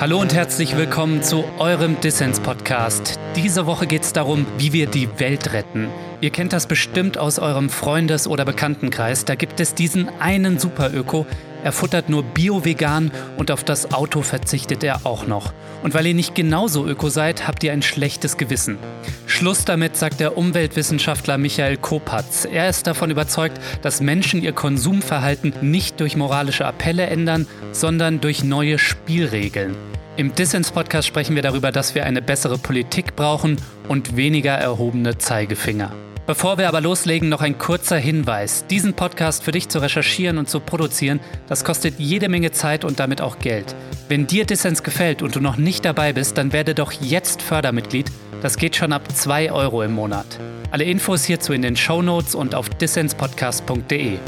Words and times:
Hallo 0.00 0.18
und 0.18 0.32
herzlich 0.32 0.78
willkommen 0.78 1.22
zu 1.22 1.44
eurem 1.58 2.00
Dissens-Podcast. 2.00 3.20
Diese 3.36 3.66
Woche 3.66 3.86
geht 3.86 4.00
es 4.00 4.14
darum, 4.14 4.46
wie 4.56 4.72
wir 4.72 4.86
die 4.86 5.10
Welt 5.20 5.52
retten. 5.52 5.90
Ihr 6.22 6.30
kennt 6.30 6.54
das 6.54 6.66
bestimmt 6.66 7.18
aus 7.18 7.38
eurem 7.38 7.68
Freundes- 7.68 8.26
oder 8.26 8.46
Bekanntenkreis. 8.46 9.26
Da 9.26 9.34
gibt 9.34 9.60
es 9.60 9.74
diesen 9.74 10.08
einen 10.18 10.58
Superöko, 10.58 11.26
er 11.62 11.72
futtert 11.72 12.08
nur 12.08 12.22
bio-vegan 12.22 13.10
und 13.36 13.50
auf 13.50 13.64
das 13.64 13.92
Auto 13.92 14.22
verzichtet 14.22 14.82
er 14.84 15.06
auch 15.06 15.26
noch. 15.26 15.52
Und 15.82 15.94
weil 15.94 16.06
ihr 16.06 16.14
nicht 16.14 16.34
genauso 16.34 16.86
öko 16.86 17.08
seid, 17.08 17.46
habt 17.46 17.64
ihr 17.64 17.72
ein 17.72 17.82
schlechtes 17.82 18.36
Gewissen. 18.36 18.78
Schluss 19.26 19.64
damit, 19.64 19.96
sagt 19.96 20.20
der 20.20 20.36
Umweltwissenschaftler 20.36 21.38
Michael 21.38 21.76
Kopatz. 21.76 22.46
Er 22.50 22.68
ist 22.68 22.86
davon 22.86 23.10
überzeugt, 23.10 23.58
dass 23.82 24.00
Menschen 24.00 24.42
ihr 24.42 24.52
Konsumverhalten 24.52 25.54
nicht 25.60 26.00
durch 26.00 26.16
moralische 26.16 26.66
Appelle 26.66 27.06
ändern, 27.06 27.46
sondern 27.72 28.20
durch 28.20 28.44
neue 28.44 28.78
Spielregeln. 28.78 29.76
Im 30.16 30.34
Dissens-Podcast 30.34 31.08
sprechen 31.08 31.34
wir 31.34 31.42
darüber, 31.42 31.72
dass 31.72 31.94
wir 31.94 32.04
eine 32.04 32.20
bessere 32.20 32.58
Politik 32.58 33.16
brauchen 33.16 33.56
und 33.88 34.16
weniger 34.16 34.52
erhobene 34.52 35.16
Zeigefinger. 35.16 35.92
Bevor 36.30 36.58
wir 36.58 36.68
aber 36.68 36.80
loslegen, 36.80 37.28
noch 37.28 37.40
ein 37.40 37.58
kurzer 37.58 37.96
Hinweis. 37.96 38.64
Diesen 38.70 38.94
Podcast 38.94 39.42
für 39.42 39.50
dich 39.50 39.68
zu 39.68 39.80
recherchieren 39.80 40.38
und 40.38 40.48
zu 40.48 40.60
produzieren, 40.60 41.18
das 41.48 41.64
kostet 41.64 41.98
jede 41.98 42.28
Menge 42.28 42.52
Zeit 42.52 42.84
und 42.84 43.00
damit 43.00 43.20
auch 43.20 43.40
Geld. 43.40 43.74
Wenn 44.08 44.28
dir 44.28 44.46
Dissens 44.46 44.84
gefällt 44.84 45.22
und 45.22 45.34
du 45.34 45.40
noch 45.40 45.56
nicht 45.56 45.84
dabei 45.84 46.12
bist, 46.12 46.38
dann 46.38 46.52
werde 46.52 46.76
doch 46.76 46.92
jetzt 46.92 47.42
Fördermitglied. 47.42 48.12
Das 48.42 48.58
geht 48.58 48.76
schon 48.76 48.92
ab 48.92 49.02
2 49.12 49.50
Euro 49.50 49.82
im 49.82 49.90
Monat. 49.90 50.38
Alle 50.70 50.84
Infos 50.84 51.24
hierzu 51.24 51.52
in 51.52 51.62
den 51.62 51.76
Show 51.76 52.00
Notes 52.00 52.36
und 52.36 52.54
auf 52.54 52.68
dissenspodcast.de. 52.68 54.18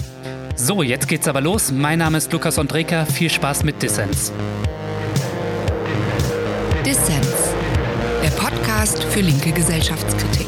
So, 0.56 0.82
jetzt 0.82 1.06
geht's 1.06 1.28
aber 1.28 1.40
los. 1.40 1.70
Mein 1.70 2.00
Name 2.00 2.18
ist 2.18 2.32
Lukas 2.32 2.58
Andreka. 2.58 3.04
Viel 3.04 3.30
Spaß 3.30 3.62
mit 3.62 3.80
Dissens. 3.80 4.32
Dissens, 6.84 7.54
der 8.24 8.30
Podcast 8.30 9.04
für 9.04 9.20
linke 9.20 9.52
Gesellschaftskritik. 9.52 10.41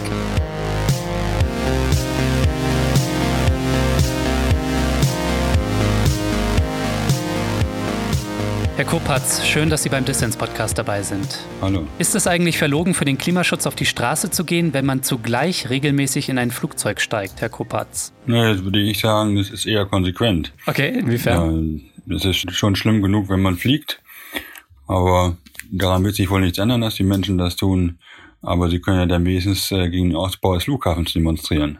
Herr 8.77 8.85
Kopatz, 8.85 9.47
schön, 9.47 9.71
dass 9.71 9.85
Sie 9.85 9.89
beim 9.89 10.05
Dissens-Podcast 10.05 10.77
dabei 10.77 11.01
sind. 11.05 11.39
Hallo. 11.63 11.87
Ist 12.01 12.17
es 12.17 12.27
eigentlich 12.27 12.59
verlogen, 12.59 12.93
für 12.93 13.05
den 13.05 13.19
Klimaschutz 13.19 13.69
auf 13.69 13.77
die 13.77 13.87
Straße 13.87 14.33
zu 14.33 14.45
gehen, 14.45 14.75
wenn 14.75 14.85
man 14.85 15.05
zugleich 15.05 15.71
regelmäßig 15.71 16.29
in 16.29 16.39
ein 16.39 16.51
Flugzeug 16.51 17.01
steigt, 17.01 17.41
Herr 17.41 17.51
Kopatz? 17.51 18.13
Na, 18.27 18.51
jetzt 18.51 18.65
würde 18.65 18.81
ich 18.81 18.99
sagen, 18.99 19.37
das 19.37 19.51
ist 19.51 19.67
eher 19.67 19.87
konsequent. 19.87 20.53
Okay, 20.67 20.89
inwiefern? 20.89 21.83
Ja, 22.07 22.17
es 22.17 22.25
ist 22.25 22.53
schon 22.53 22.75
schlimm 22.75 23.01
genug, 23.01 23.29
wenn 23.29 23.43
man 23.43 23.57
fliegt, 23.57 24.03
aber 24.89 25.37
daran 25.71 26.03
wird 26.03 26.17
sich 26.17 26.29
wohl 26.29 26.41
nichts 26.41 26.59
ändern, 26.59 26.81
dass 26.81 26.97
die 26.97 27.05
Menschen 27.05 27.39
das 27.39 27.55
tun. 27.55 28.01
Aber 28.43 28.69
sie 28.69 28.81
können 28.81 28.99
ja 28.99 29.07
dann 29.07 29.25
wenigstens 29.25 29.71
äh, 29.71 29.89
gegen 29.89 30.11
den 30.11 30.17
Ausbau 30.17 30.55
des 30.55 30.65
Flughafens 30.65 31.13
demonstrieren. 31.13 31.79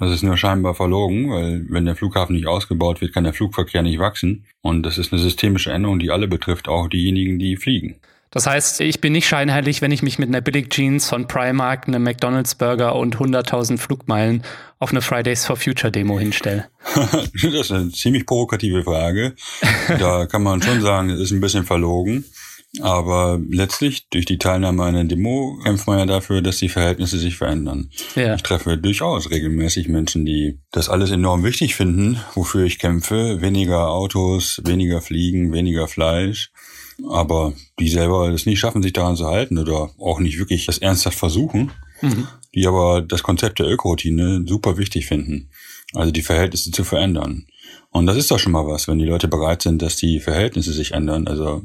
Das 0.00 0.10
ist 0.10 0.22
nur 0.22 0.38
scheinbar 0.38 0.74
verlogen, 0.74 1.30
weil 1.30 1.66
wenn 1.68 1.84
der 1.84 1.94
Flughafen 1.94 2.34
nicht 2.34 2.46
ausgebaut 2.46 3.02
wird, 3.02 3.12
kann 3.12 3.24
der 3.24 3.34
Flugverkehr 3.34 3.82
nicht 3.82 3.98
wachsen. 3.98 4.46
Und 4.62 4.82
das 4.82 4.96
ist 4.96 5.12
eine 5.12 5.20
systemische 5.20 5.72
Änderung, 5.72 5.98
die 5.98 6.10
alle 6.10 6.26
betrifft, 6.26 6.68
auch 6.68 6.88
diejenigen, 6.88 7.38
die 7.38 7.56
fliegen. 7.56 7.96
Das 8.30 8.46
heißt, 8.46 8.80
ich 8.80 9.00
bin 9.00 9.12
nicht 9.12 9.26
scheinheilig, 9.26 9.82
wenn 9.82 9.90
ich 9.90 10.02
mich 10.02 10.18
mit 10.18 10.28
einer 10.28 10.40
Billig-Jeans 10.40 11.08
von 11.08 11.26
Primark, 11.26 11.88
einem 11.88 12.04
McDonalds-Burger 12.04 12.94
und 12.94 13.16
100.000 13.16 13.76
Flugmeilen 13.76 14.42
auf 14.78 14.90
eine 14.90 15.02
Fridays 15.02 15.44
for 15.44 15.56
Future-Demo 15.56 16.18
hinstelle. 16.18 16.68
das 16.94 17.42
ist 17.42 17.72
eine 17.72 17.90
ziemlich 17.90 18.24
provokative 18.24 18.84
Frage. 18.84 19.34
Da 19.98 20.26
kann 20.26 20.44
man 20.44 20.62
schon 20.62 20.80
sagen, 20.80 21.10
es 21.10 21.20
ist 21.20 21.32
ein 21.32 21.40
bisschen 21.40 21.64
verlogen. 21.64 22.24
Aber 22.78 23.40
letztlich, 23.48 24.08
durch 24.10 24.26
die 24.26 24.38
Teilnahme 24.38 24.84
an 24.84 24.94
einer 24.94 25.04
Demo, 25.04 25.58
kämpft 25.64 25.88
man 25.88 25.98
ja 25.98 26.06
dafür, 26.06 26.40
dass 26.40 26.58
die 26.58 26.68
Verhältnisse 26.68 27.18
sich 27.18 27.36
verändern. 27.36 27.90
Ja. 28.14 28.36
Ich 28.36 28.42
treffe 28.42 28.78
durchaus 28.78 29.30
regelmäßig 29.30 29.88
Menschen, 29.88 30.24
die 30.24 30.60
das 30.70 30.88
alles 30.88 31.10
enorm 31.10 31.42
wichtig 31.42 31.74
finden, 31.74 32.20
wofür 32.34 32.64
ich 32.64 32.78
kämpfe. 32.78 33.40
Weniger 33.40 33.90
Autos, 33.90 34.60
weniger 34.64 35.00
Fliegen, 35.00 35.52
weniger 35.52 35.88
Fleisch. 35.88 36.52
Aber 37.08 37.54
die 37.80 37.88
selber 37.88 38.28
es 38.28 38.46
nicht 38.46 38.60
schaffen, 38.60 38.82
sich 38.82 38.92
daran 38.92 39.16
zu 39.16 39.26
halten 39.26 39.58
oder 39.58 39.90
auch 39.98 40.20
nicht 40.20 40.38
wirklich 40.38 40.66
das 40.66 40.78
ernsthaft 40.78 41.18
versuchen. 41.18 41.72
Mhm. 42.02 42.28
Die 42.54 42.66
aber 42.66 43.02
das 43.02 43.22
Konzept 43.24 43.58
der 43.58 43.68
Ökoroutine 43.68 44.44
super 44.46 44.78
wichtig 44.78 45.06
finden. 45.06 45.50
Also 45.94 46.12
die 46.12 46.22
Verhältnisse 46.22 46.70
zu 46.70 46.84
verändern. 46.84 47.46
Und 47.90 48.06
das 48.06 48.16
ist 48.16 48.30
doch 48.30 48.38
schon 48.38 48.52
mal 48.52 48.66
was, 48.66 48.86
wenn 48.86 48.98
die 48.98 49.04
Leute 49.04 49.26
bereit 49.26 49.62
sind, 49.62 49.82
dass 49.82 49.96
die 49.96 50.20
Verhältnisse 50.20 50.72
sich 50.72 50.92
ändern. 50.92 51.26
Also 51.26 51.62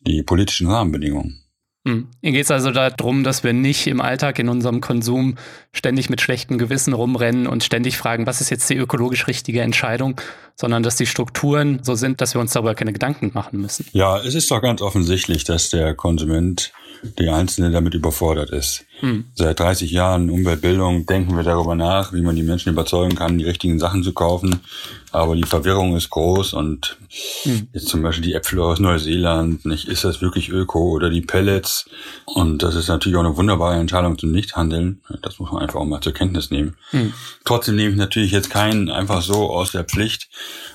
die 0.00 0.22
politischen 0.22 0.68
Rahmenbedingungen. 0.68 1.44
Hm. 1.86 2.08
Hier 2.20 2.32
geht 2.32 2.44
es 2.44 2.50
also 2.50 2.70
darum, 2.70 3.24
dass 3.24 3.44
wir 3.44 3.52
nicht 3.52 3.86
im 3.86 4.00
Alltag 4.00 4.38
in 4.38 4.48
unserem 4.48 4.80
Konsum 4.80 5.36
ständig 5.72 6.10
mit 6.10 6.20
schlechtem 6.20 6.58
Gewissen 6.58 6.92
rumrennen 6.92 7.46
und 7.46 7.64
ständig 7.64 7.96
fragen, 7.96 8.26
was 8.26 8.40
ist 8.40 8.50
jetzt 8.50 8.68
die 8.68 8.76
ökologisch 8.76 9.26
richtige 9.26 9.62
Entscheidung, 9.62 10.20
sondern 10.54 10.82
dass 10.82 10.96
die 10.96 11.06
Strukturen 11.06 11.80
so 11.82 11.94
sind, 11.94 12.20
dass 12.20 12.34
wir 12.34 12.40
uns 12.40 12.52
darüber 12.52 12.74
keine 12.74 12.92
Gedanken 12.92 13.30
machen 13.32 13.60
müssen. 13.60 13.86
Ja, 13.92 14.18
es 14.18 14.34
ist 14.34 14.50
doch 14.50 14.60
ganz 14.60 14.82
offensichtlich, 14.82 15.44
dass 15.44 15.70
der 15.70 15.94
Konsument, 15.94 16.72
der 17.02 17.34
Einzelne 17.34 17.70
damit 17.70 17.94
überfordert 17.94 18.50
ist. 18.50 18.84
Hm. 19.00 19.26
Seit 19.34 19.60
30 19.60 19.90
Jahren 19.90 20.30
Umweltbildung 20.30 21.06
denken 21.06 21.36
wir 21.36 21.44
darüber 21.44 21.74
nach, 21.74 22.12
wie 22.12 22.22
man 22.22 22.36
die 22.36 22.42
Menschen 22.42 22.72
überzeugen 22.72 23.14
kann, 23.14 23.38
die 23.38 23.44
richtigen 23.44 23.78
Sachen 23.78 24.02
zu 24.02 24.12
kaufen. 24.12 24.60
Aber 25.12 25.36
die 25.36 25.44
Verwirrung 25.44 25.96
ist 25.96 26.10
groß 26.10 26.52
und 26.54 26.98
hm. 27.42 27.68
jetzt 27.72 27.88
zum 27.88 28.02
Beispiel 28.02 28.24
die 28.24 28.34
Äpfel 28.34 28.60
aus 28.60 28.80
Neuseeland, 28.80 29.64
nicht, 29.64 29.88
ist 29.88 30.04
das 30.04 30.20
wirklich 30.20 30.48
Öko 30.50 30.90
oder 30.90 31.10
die 31.10 31.22
Pellets? 31.22 31.88
Und 32.26 32.62
das 32.62 32.74
ist 32.74 32.88
natürlich 32.88 33.16
auch 33.16 33.24
eine 33.24 33.36
wunderbare 33.36 33.76
Entscheidung 33.76 34.18
zum 34.18 34.32
Nichthandeln. 34.32 35.00
Das 35.22 35.38
muss 35.38 35.52
man 35.52 35.62
einfach 35.62 35.80
auch 35.80 35.86
mal 35.86 36.00
zur 36.00 36.12
Kenntnis 36.12 36.50
nehmen. 36.50 36.76
Hm. 36.90 37.12
Trotzdem 37.44 37.76
nehme 37.76 37.90
ich 37.90 37.96
natürlich 37.96 38.32
jetzt 38.32 38.50
keinen 38.50 38.90
einfach 38.90 39.22
so 39.22 39.50
aus 39.50 39.72
der 39.72 39.84
Pflicht 39.84 40.28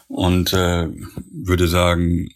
und 0.07 0.53
äh, 0.53 0.87
würde 1.31 1.67
sagen, 1.67 2.29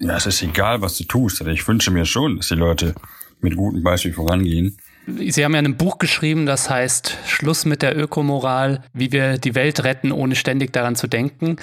ja, 0.00 0.16
es 0.16 0.26
ist 0.26 0.42
egal, 0.42 0.80
was 0.80 0.96
du 0.96 1.04
tust. 1.04 1.40
Ich 1.42 1.68
wünsche 1.68 1.90
mir 1.90 2.06
schon, 2.06 2.38
dass 2.38 2.48
die 2.48 2.54
Leute 2.54 2.94
mit 3.42 3.56
gutem 3.56 3.82
Beispiel 3.82 4.12
vorangehen. 4.12 4.76
Sie 5.06 5.44
haben 5.44 5.54
ja 5.54 5.60
ein 5.60 5.76
Buch 5.76 5.98
geschrieben, 5.98 6.46
das 6.46 6.70
heißt 6.70 7.18
Schluss 7.26 7.64
mit 7.64 7.82
der 7.82 7.96
Ökomoral, 7.96 8.82
wie 8.92 9.12
wir 9.12 9.38
die 9.38 9.54
Welt 9.54 9.82
retten, 9.82 10.12
ohne 10.12 10.36
ständig 10.36 10.72
daran 10.72 10.94
zu 10.96 11.06
denken. 11.06 11.56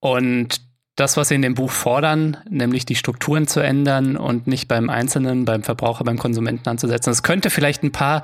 Und 0.00 0.60
das, 0.96 1.16
was 1.16 1.28
Sie 1.28 1.34
in 1.34 1.42
dem 1.42 1.54
Buch 1.54 1.70
fordern, 1.70 2.36
nämlich 2.48 2.86
die 2.86 2.94
Strukturen 2.94 3.48
zu 3.48 3.60
ändern 3.60 4.16
und 4.16 4.46
nicht 4.46 4.68
beim 4.68 4.90
Einzelnen, 4.90 5.44
beim 5.44 5.62
Verbraucher, 5.64 6.04
beim 6.04 6.18
Konsumenten 6.18 6.68
anzusetzen, 6.68 7.10
das 7.10 7.22
könnte 7.22 7.50
vielleicht 7.50 7.82
ein 7.82 7.92
paar 7.92 8.22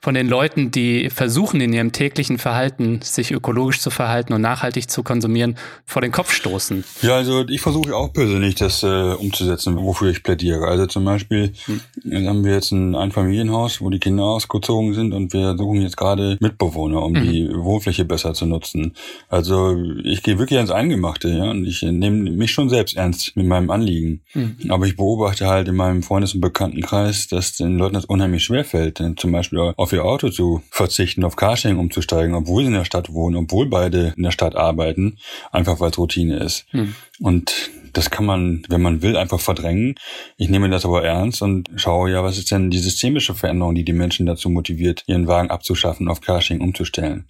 von 0.00 0.14
den 0.14 0.28
Leuten, 0.28 0.70
die 0.70 1.10
versuchen, 1.10 1.60
in 1.60 1.72
ihrem 1.72 1.92
täglichen 1.92 2.38
Verhalten 2.38 3.00
sich 3.02 3.32
ökologisch 3.32 3.80
zu 3.80 3.90
verhalten 3.90 4.32
und 4.32 4.40
nachhaltig 4.40 4.88
zu 4.88 5.02
konsumieren, 5.02 5.56
vor 5.84 6.02
den 6.02 6.12
Kopf 6.12 6.32
stoßen? 6.32 6.84
Ja, 7.02 7.16
also 7.16 7.46
ich 7.48 7.60
versuche 7.60 7.94
auch 7.96 8.12
persönlich 8.12 8.54
das 8.54 8.82
äh, 8.82 8.86
umzusetzen, 8.86 9.76
wofür 9.76 10.10
ich 10.10 10.22
plädiere. 10.22 10.66
Also 10.68 10.86
zum 10.86 11.04
Beispiel 11.04 11.52
hm. 11.64 12.26
haben 12.26 12.44
wir 12.44 12.52
jetzt 12.52 12.70
ein 12.70 12.94
Einfamilienhaus, 12.94 13.80
wo 13.80 13.90
die 13.90 13.98
Kinder 13.98 14.24
ausgezogen 14.24 14.94
sind 14.94 15.12
und 15.12 15.32
wir 15.32 15.56
suchen 15.56 15.82
jetzt 15.82 15.96
gerade 15.96 16.38
Mitbewohner, 16.40 17.02
um 17.02 17.12
mhm. 17.12 17.22
die 17.22 17.48
Wohnfläche 17.52 18.04
besser 18.04 18.34
zu 18.34 18.46
nutzen. 18.46 18.94
Also 19.28 19.76
ich 20.04 20.22
gehe 20.22 20.38
wirklich 20.38 20.58
ans 20.58 20.70
Eingemachte, 20.70 21.28
ja, 21.28 21.50
und 21.50 21.66
ich 21.66 21.82
nehme 21.82 22.30
mich 22.30 22.52
schon 22.52 22.68
selbst 22.68 22.96
ernst 22.96 23.36
mit 23.36 23.46
meinem 23.46 23.70
Anliegen. 23.70 24.22
Mhm. 24.34 24.56
Aber 24.68 24.86
ich 24.86 24.96
beobachte 24.96 25.48
halt 25.48 25.68
in 25.68 25.76
meinem 25.76 26.02
Freundes- 26.02 26.34
und 26.34 26.40
Bekanntenkreis, 26.40 27.28
dass 27.28 27.56
den 27.56 27.78
Leuten 27.78 27.94
das 27.94 28.04
unheimlich 28.04 28.44
schwer 28.44 28.64
fällt. 28.64 29.00
Denn 29.00 29.16
zum 29.16 29.32
Beispiel 29.32 29.58
auf 29.76 29.87
auf 29.88 29.92
ihr 29.94 30.04
Auto 30.04 30.28
zu 30.28 30.60
verzichten, 30.70 31.24
auf 31.24 31.36
Carsharing 31.36 31.78
umzusteigen, 31.78 32.34
obwohl 32.34 32.62
sie 32.62 32.68
in 32.68 32.74
der 32.74 32.84
Stadt 32.84 33.10
wohnen, 33.14 33.36
obwohl 33.36 33.64
beide 33.64 34.12
in 34.18 34.22
der 34.22 34.32
Stadt 34.32 34.54
arbeiten, 34.54 35.16
einfach 35.50 35.80
weil 35.80 35.90
es 35.90 35.96
Routine 35.96 36.36
ist. 36.36 36.66
Hm. 36.72 36.94
Und 37.20 37.70
das 37.94 38.10
kann 38.10 38.26
man, 38.26 38.64
wenn 38.68 38.82
man 38.82 39.00
will, 39.00 39.16
einfach 39.16 39.40
verdrängen. 39.40 39.94
Ich 40.36 40.50
nehme 40.50 40.68
das 40.68 40.84
aber 40.84 41.04
ernst 41.04 41.40
und 41.40 41.70
schaue 41.76 42.10
ja, 42.10 42.22
was 42.22 42.36
ist 42.36 42.50
denn 42.50 42.68
die 42.68 42.78
systemische 42.78 43.34
Veränderung, 43.34 43.74
die 43.74 43.84
die 43.84 43.94
Menschen 43.94 44.26
dazu 44.26 44.50
motiviert, 44.50 45.04
ihren 45.06 45.26
Wagen 45.26 45.50
abzuschaffen, 45.50 46.08
auf 46.08 46.20
Carsharing 46.20 46.60
umzustellen. 46.60 47.24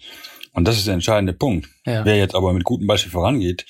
Und 0.59 0.67
das 0.67 0.77
ist 0.77 0.89
der 0.89 0.95
entscheidende 0.95 1.33
Punkt. 1.33 1.69
Ja. 1.87 2.05
Wer 2.05 2.17
jetzt 2.17 2.35
aber 2.35 2.53
mit 2.53 2.65
gutem 2.65 2.89
Beispiel 2.89 3.13
vorangeht, 3.13 3.65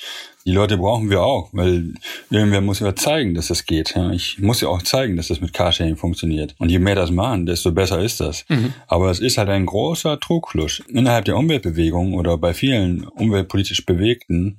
die 0.46 0.52
Leute 0.52 0.78
brauchen 0.78 1.10
wir 1.10 1.22
auch, 1.22 1.50
weil 1.52 1.92
irgendwer 2.30 2.62
muss 2.62 2.80
ja 2.80 2.96
zeigen, 2.96 3.34
dass 3.34 3.48
das 3.48 3.66
geht. 3.66 3.94
Ich 4.12 4.38
muss 4.38 4.62
ja 4.62 4.68
auch 4.68 4.80
zeigen, 4.80 5.18
dass 5.18 5.28
das 5.28 5.42
mit 5.42 5.52
Carsharing 5.52 5.98
funktioniert. 5.98 6.54
Und 6.56 6.70
je 6.70 6.78
mehr 6.78 6.94
das 6.94 7.10
machen, 7.10 7.44
desto 7.44 7.72
besser 7.72 8.00
ist 8.00 8.20
das. 8.20 8.46
Mhm. 8.48 8.72
Aber 8.86 9.10
es 9.10 9.20
ist 9.20 9.36
halt 9.36 9.50
ein 9.50 9.66
großer 9.66 10.18
Trugschluss. 10.18 10.82
Innerhalb 10.88 11.26
der 11.26 11.36
Umweltbewegung 11.36 12.14
oder 12.14 12.38
bei 12.38 12.54
vielen 12.54 13.04
umweltpolitisch 13.04 13.84
Bewegten 13.84 14.56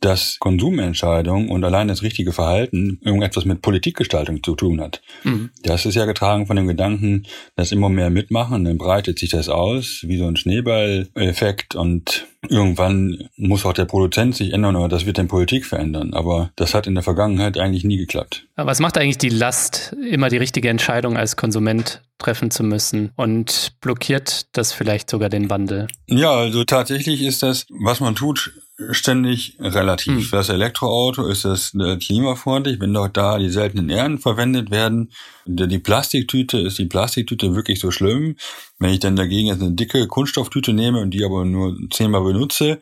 dass 0.00 0.38
Konsumentscheidung 0.38 1.48
und 1.48 1.64
allein 1.64 1.88
das 1.88 2.02
richtige 2.02 2.32
Verhalten 2.32 3.00
irgendetwas 3.02 3.44
mit 3.44 3.62
Politikgestaltung 3.62 4.42
zu 4.42 4.54
tun 4.54 4.80
hat. 4.80 5.02
Mhm. 5.24 5.50
Das 5.62 5.86
ist 5.86 5.94
ja 5.94 6.04
getragen 6.04 6.46
von 6.46 6.56
dem 6.56 6.66
Gedanken, 6.66 7.24
dass 7.56 7.72
immer 7.72 7.88
mehr 7.88 8.10
mitmachen, 8.10 8.64
dann 8.64 8.78
breitet 8.78 9.18
sich 9.18 9.30
das 9.30 9.48
aus, 9.48 10.02
wie 10.06 10.18
so 10.18 10.26
ein 10.26 10.36
Schneeballeffekt 10.36 11.74
und 11.74 12.26
irgendwann 12.48 13.28
muss 13.36 13.66
auch 13.66 13.72
der 13.72 13.84
Produzent 13.84 14.36
sich 14.36 14.52
ändern 14.52 14.76
oder 14.76 14.88
das 14.88 15.06
wird 15.06 15.18
dann 15.18 15.28
Politik 15.28 15.66
verändern. 15.66 16.14
Aber 16.14 16.50
das 16.56 16.74
hat 16.74 16.86
in 16.86 16.94
der 16.94 17.02
Vergangenheit 17.02 17.58
eigentlich 17.58 17.84
nie 17.84 17.96
geklappt. 17.96 18.46
Aber 18.54 18.70
was 18.70 18.80
macht 18.80 18.96
eigentlich 18.96 19.18
die 19.18 19.28
Last, 19.28 19.96
immer 20.08 20.28
die 20.28 20.36
richtige 20.36 20.68
Entscheidung 20.68 21.16
als 21.16 21.36
Konsument 21.36 22.02
treffen 22.18 22.50
zu 22.50 22.62
müssen 22.62 23.12
und 23.16 23.72
blockiert 23.80 24.46
das 24.56 24.72
vielleicht 24.72 25.10
sogar 25.10 25.28
den 25.28 25.50
Wandel? 25.50 25.88
Ja, 26.06 26.32
also 26.32 26.64
tatsächlich 26.64 27.22
ist 27.22 27.42
das, 27.42 27.66
was 27.70 28.00
man 28.00 28.14
tut, 28.14 28.52
ständig 28.90 29.56
relativ. 29.58 30.14
Hm. 30.14 30.22
Für 30.22 30.36
das 30.36 30.48
Elektroauto 30.48 31.26
ist 31.26 31.44
es 31.44 31.74
äh, 31.74 31.96
klimafreundlich, 31.96 32.80
wenn 32.80 32.94
doch 32.94 33.08
da 33.08 33.38
die 33.38 33.50
seltenen 33.50 33.90
Erden 33.90 34.18
verwendet 34.18 34.70
werden. 34.70 35.10
Die 35.46 35.78
Plastiktüte, 35.78 36.58
ist 36.58 36.78
die 36.78 36.86
Plastiktüte 36.86 37.54
wirklich 37.54 37.80
so 37.80 37.90
schlimm? 37.90 38.36
Wenn 38.78 38.90
ich 38.90 39.00
dann 39.00 39.16
dagegen 39.16 39.48
jetzt 39.48 39.62
eine 39.62 39.72
dicke 39.72 40.06
Kunststofftüte 40.06 40.72
nehme 40.72 41.00
und 41.00 41.10
die 41.10 41.24
aber 41.24 41.44
nur 41.44 41.76
zehnmal 41.90 42.22
benutze, 42.22 42.80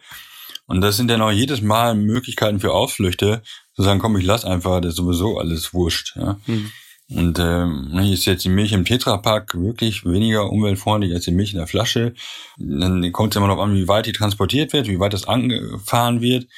und 0.66 0.80
das 0.80 0.96
sind 0.96 1.08
dann 1.08 1.22
auch 1.22 1.30
jedes 1.30 1.62
Mal 1.62 1.94
Möglichkeiten 1.94 2.60
für 2.60 2.72
Ausflüchte, 2.72 3.42
zu 3.74 3.82
sagen, 3.82 4.00
komm, 4.00 4.16
ich 4.16 4.24
lass 4.24 4.44
einfach, 4.44 4.80
das 4.80 4.90
ist 4.90 4.96
sowieso 4.96 5.38
alles 5.38 5.72
wurscht. 5.72 6.16
Ja. 6.16 6.38
Hm. 6.46 6.72
Und 7.08 7.38
ähm, 7.38 7.96
ist 8.12 8.24
jetzt 8.24 8.44
die 8.44 8.48
Milch 8.48 8.72
im 8.72 8.84
Tetrapack 8.84 9.54
wirklich 9.54 10.04
weniger 10.04 10.50
umweltfreundlich 10.50 11.14
als 11.14 11.24
die 11.24 11.30
Milch 11.30 11.52
in 11.52 11.58
der 11.58 11.68
Flasche. 11.68 12.14
Dann 12.58 13.12
kommt 13.12 13.32
es 13.32 13.36
immer 13.36 13.46
noch 13.46 13.60
an, 13.60 13.74
wie 13.74 13.86
weit 13.86 14.06
die 14.06 14.12
transportiert 14.12 14.72
wird, 14.72 14.88
wie 14.88 14.98
weit 14.98 15.12
das 15.12 15.28
angefahren 15.28 16.20
wird. 16.20 16.48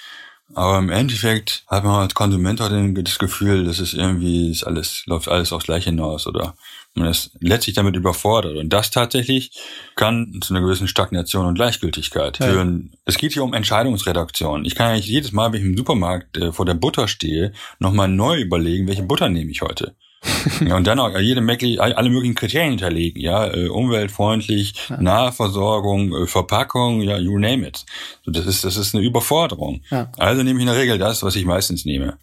Aber 0.54 0.78
im 0.78 0.88
Endeffekt 0.88 1.64
hat 1.66 1.84
man 1.84 2.00
als 2.00 2.14
Konsument 2.14 2.62
auch 2.62 2.70
das 2.70 3.18
Gefühl, 3.18 3.66
das 3.66 3.78
ist 3.78 3.92
irgendwie, 3.92 4.50
ist 4.50 4.64
alles, 4.64 5.02
läuft 5.04 5.28
alles 5.28 5.52
aufs 5.52 5.66
Gleiche 5.66 5.90
hinaus 5.90 6.26
oder 6.26 6.56
man 6.94 7.08
ist 7.08 7.36
letztlich 7.40 7.76
damit 7.76 7.96
überfordert. 7.96 8.56
Und 8.56 8.70
das 8.72 8.90
tatsächlich 8.90 9.50
kann 9.94 10.40
zu 10.40 10.54
einer 10.54 10.64
gewissen 10.64 10.88
Stagnation 10.88 11.44
und 11.44 11.54
Gleichgültigkeit 11.54 12.38
ja. 12.38 12.46
führen. 12.46 12.92
Es 13.04 13.18
geht 13.18 13.34
hier 13.34 13.44
um 13.44 13.52
Entscheidungsredaktion. 13.52 14.64
Ich 14.64 14.74
kann 14.74 14.92
eigentlich 14.92 15.06
jedes 15.06 15.32
Mal, 15.32 15.52
wenn 15.52 15.60
ich 15.60 15.66
im 15.66 15.76
Supermarkt 15.76 16.38
äh, 16.38 16.50
vor 16.50 16.64
der 16.64 16.74
Butter 16.74 17.08
stehe, 17.08 17.52
nochmal 17.78 18.08
neu 18.08 18.40
überlegen, 18.40 18.88
welche 18.88 19.02
Butter 19.02 19.28
nehme 19.28 19.50
ich 19.50 19.60
heute 19.60 19.94
ja, 20.66 20.76
und 20.76 20.86
dann 20.86 20.98
auch 20.98 21.16
jede 21.18 21.40
mögliche, 21.40 21.80
alle 21.80 22.10
möglichen 22.10 22.34
Kriterien 22.34 22.70
hinterlegen, 22.70 23.20
ja, 23.20 23.46
äh, 23.46 23.68
umweltfreundlich, 23.68 24.74
ja. 24.88 25.00
Nahversorgung, 25.00 26.12
äh, 26.14 26.26
Verpackung, 26.26 27.02
ja, 27.02 27.18
you 27.18 27.38
name 27.38 27.66
it. 27.66 27.84
So, 28.24 28.32
das 28.32 28.46
ist, 28.46 28.64
das 28.64 28.76
ist 28.76 28.94
eine 28.94 29.04
Überforderung. 29.04 29.82
Ja. 29.90 30.10
Also 30.18 30.42
nehme 30.42 30.58
ich 30.58 30.66
in 30.66 30.72
der 30.72 30.80
Regel 30.80 30.98
das, 30.98 31.22
was 31.22 31.36
ich 31.36 31.44
meistens 31.44 31.84
nehme. 31.84 32.18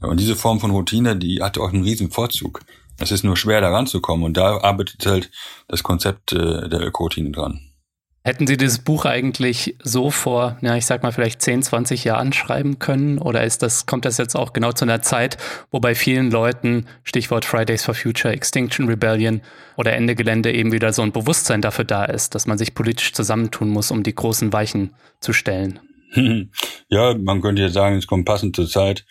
Und 0.00 0.20
diese 0.20 0.36
Form 0.36 0.60
von 0.60 0.70
Routine, 0.70 1.16
die 1.16 1.42
hat 1.42 1.58
auch 1.58 1.72
einen 1.72 1.82
riesen 1.82 2.10
Vorzug. 2.10 2.60
Es 2.98 3.10
ist 3.10 3.24
nur 3.24 3.36
schwer, 3.36 3.60
da 3.60 3.70
ranzukommen 3.70 4.24
und 4.24 4.36
da 4.36 4.58
arbeitet 4.58 5.06
halt 5.06 5.30
das 5.68 5.82
Konzept 5.82 6.32
äh, 6.32 6.68
der 6.68 6.80
Ökoroutine 6.80 7.30
dran. 7.30 7.67
Hätten 8.24 8.46
Sie 8.46 8.56
dieses 8.56 8.80
Buch 8.80 9.04
eigentlich 9.04 9.76
so 9.82 10.10
vor, 10.10 10.58
ja, 10.60 10.76
ich 10.76 10.84
sag 10.84 11.02
mal 11.02 11.12
vielleicht 11.12 11.40
10, 11.40 11.62
20 11.62 12.04
Jahren 12.04 12.32
schreiben 12.32 12.78
können? 12.78 13.18
Oder 13.18 13.44
ist 13.44 13.62
das, 13.62 13.86
kommt 13.86 14.04
das 14.04 14.18
jetzt 14.18 14.34
auch 14.34 14.52
genau 14.52 14.72
zu 14.72 14.84
einer 14.84 15.00
Zeit, 15.00 15.38
wo 15.70 15.80
bei 15.80 15.94
vielen 15.94 16.30
Leuten, 16.30 16.86
Stichwort 17.04 17.44
Fridays 17.44 17.84
for 17.84 17.94
Future, 17.94 18.34
Extinction 18.34 18.88
Rebellion 18.88 19.40
oder 19.76 19.94
Ende 19.94 20.14
Gelände 20.14 20.52
eben 20.52 20.72
wieder 20.72 20.92
so 20.92 21.02
ein 21.02 21.12
Bewusstsein 21.12 21.62
dafür 21.62 21.84
da 21.84 22.04
ist, 22.04 22.34
dass 22.34 22.46
man 22.46 22.58
sich 22.58 22.74
politisch 22.74 23.12
zusammentun 23.12 23.68
muss, 23.70 23.90
um 23.90 24.02
die 24.02 24.14
großen 24.14 24.52
Weichen 24.52 24.94
zu 25.20 25.32
stellen? 25.32 25.80
Ja, 26.90 27.14
man 27.18 27.42
könnte 27.42 27.60
jetzt 27.60 27.74
sagen, 27.74 27.96
es 27.96 28.06
kommt 28.06 28.24
passend 28.24 28.56
zur 28.56 28.66
Zeit. 28.66 29.04